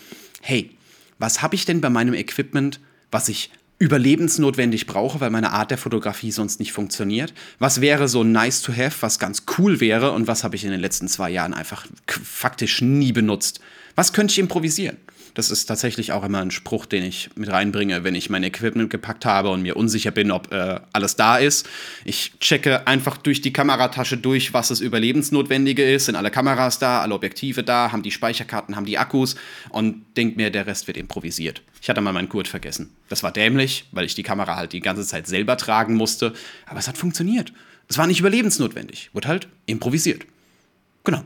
hey, 0.42 0.75
was 1.18 1.42
habe 1.42 1.54
ich 1.54 1.64
denn 1.64 1.80
bei 1.80 1.90
meinem 1.90 2.14
Equipment, 2.14 2.80
was 3.10 3.28
ich 3.28 3.50
überlebensnotwendig 3.78 4.86
brauche, 4.86 5.20
weil 5.20 5.30
meine 5.30 5.52
Art 5.52 5.70
der 5.70 5.78
Fotografie 5.78 6.30
sonst 6.30 6.60
nicht 6.60 6.72
funktioniert? 6.72 7.34
Was 7.58 7.80
wäre 7.80 8.08
so 8.08 8.24
nice 8.24 8.62
to 8.62 8.72
have, 8.72 8.96
was 9.00 9.18
ganz 9.18 9.44
cool 9.58 9.80
wäre 9.80 10.12
und 10.12 10.26
was 10.26 10.44
habe 10.44 10.56
ich 10.56 10.64
in 10.64 10.70
den 10.70 10.80
letzten 10.80 11.08
zwei 11.08 11.30
Jahren 11.30 11.54
einfach 11.54 11.86
faktisch 12.06 12.80
nie 12.80 13.12
benutzt? 13.12 13.60
Was 13.96 14.12
könnte 14.12 14.32
ich 14.32 14.38
improvisieren? 14.38 14.98
Das 15.32 15.50
ist 15.50 15.66
tatsächlich 15.66 16.12
auch 16.12 16.24
immer 16.24 16.40
ein 16.40 16.50
Spruch, 16.50 16.86
den 16.86 17.04
ich 17.04 17.28
mit 17.34 17.50
reinbringe, 17.50 18.04
wenn 18.04 18.14
ich 18.14 18.30
mein 18.30 18.42
Equipment 18.42 18.88
gepackt 18.88 19.26
habe 19.26 19.50
und 19.50 19.60
mir 19.60 19.76
unsicher 19.76 20.10
bin, 20.10 20.30
ob 20.30 20.50
äh, 20.50 20.80
alles 20.92 21.16
da 21.16 21.36
ist. 21.36 21.68
Ich 22.06 22.38
checke 22.40 22.86
einfach 22.86 23.18
durch 23.18 23.42
die 23.42 23.52
Kameratasche 23.52 24.16
durch, 24.16 24.54
was 24.54 24.68
das 24.68 24.80
Überlebensnotwendige 24.80 25.84
ist. 25.84 26.06
Sind 26.06 26.16
alle 26.16 26.30
Kameras 26.30 26.78
da, 26.78 27.02
alle 27.02 27.14
Objektive 27.14 27.62
da, 27.62 27.92
haben 27.92 28.02
die 28.02 28.12
Speicherkarten, 28.12 28.76
haben 28.76 28.86
die 28.86 28.96
Akkus 28.96 29.36
und 29.68 30.04
denke 30.16 30.36
mir, 30.36 30.50
der 30.50 30.66
Rest 30.66 30.86
wird 30.86 30.96
improvisiert. 30.96 31.60
Ich 31.82 31.90
hatte 31.90 32.00
mal 32.00 32.12
meinen 32.12 32.30
Gurt 32.30 32.48
vergessen. 32.48 32.90
Das 33.10 33.22
war 33.22 33.32
dämlich, 33.32 33.84
weil 33.92 34.06
ich 34.06 34.14
die 34.14 34.22
Kamera 34.22 34.56
halt 34.56 34.72
die 34.72 34.80
ganze 34.80 35.04
Zeit 35.04 35.26
selber 35.26 35.58
tragen 35.58 35.96
musste. 35.96 36.32
Aber 36.64 36.78
es 36.78 36.88
hat 36.88 36.96
funktioniert. 36.96 37.52
Es 37.88 37.98
war 37.98 38.06
nicht 38.06 38.20
überlebensnotwendig. 38.20 39.10
Wurde 39.12 39.28
halt 39.28 39.48
improvisiert. 39.66 40.24
Genau. 41.04 41.22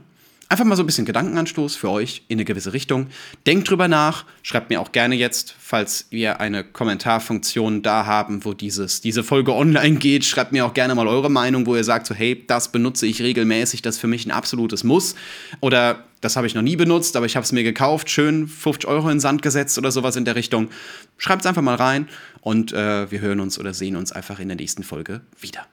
Einfach 0.50 0.64
mal 0.64 0.74
so 0.74 0.82
ein 0.82 0.86
bisschen 0.86 1.04
Gedankenanstoß 1.04 1.76
für 1.76 1.90
euch 1.90 2.24
in 2.26 2.38
eine 2.38 2.44
gewisse 2.44 2.72
Richtung. 2.72 3.06
Denkt 3.46 3.70
drüber 3.70 3.86
nach, 3.86 4.24
schreibt 4.42 4.68
mir 4.68 4.80
auch 4.80 4.90
gerne 4.90 5.14
jetzt, 5.14 5.54
falls 5.56 6.08
wir 6.10 6.40
eine 6.40 6.64
Kommentarfunktion 6.64 7.82
da 7.82 8.04
haben, 8.04 8.44
wo 8.44 8.52
dieses, 8.52 9.00
diese 9.00 9.22
Folge 9.22 9.54
online 9.54 9.98
geht, 9.98 10.24
schreibt 10.24 10.50
mir 10.50 10.66
auch 10.66 10.74
gerne 10.74 10.96
mal 10.96 11.06
eure 11.06 11.30
Meinung, 11.30 11.66
wo 11.66 11.76
ihr 11.76 11.84
sagt, 11.84 12.08
so 12.08 12.16
hey, 12.16 12.44
das 12.48 12.72
benutze 12.72 13.06
ich 13.06 13.22
regelmäßig, 13.22 13.80
das 13.82 13.94
ist 13.94 14.00
für 14.00 14.08
mich 14.08 14.26
ein 14.26 14.32
absolutes 14.32 14.82
Muss. 14.82 15.14
Oder 15.60 16.02
das 16.20 16.34
habe 16.34 16.48
ich 16.48 16.56
noch 16.56 16.62
nie 16.62 16.74
benutzt, 16.74 17.14
aber 17.14 17.26
ich 17.26 17.36
habe 17.36 17.44
es 17.44 17.52
mir 17.52 17.62
gekauft, 17.62 18.10
schön 18.10 18.48
50 18.48 18.90
Euro 18.90 19.08
in 19.08 19.20
Sand 19.20 19.42
gesetzt 19.42 19.78
oder 19.78 19.92
sowas 19.92 20.16
in 20.16 20.24
der 20.24 20.34
Richtung. 20.34 20.68
Schreibt 21.16 21.42
es 21.42 21.46
einfach 21.46 21.62
mal 21.62 21.76
rein 21.76 22.08
und 22.40 22.72
äh, 22.72 23.08
wir 23.08 23.20
hören 23.20 23.38
uns 23.38 23.56
oder 23.56 23.72
sehen 23.72 23.94
uns 23.94 24.10
einfach 24.10 24.40
in 24.40 24.48
der 24.48 24.56
nächsten 24.56 24.82
Folge 24.82 25.20
wieder. 25.38 25.64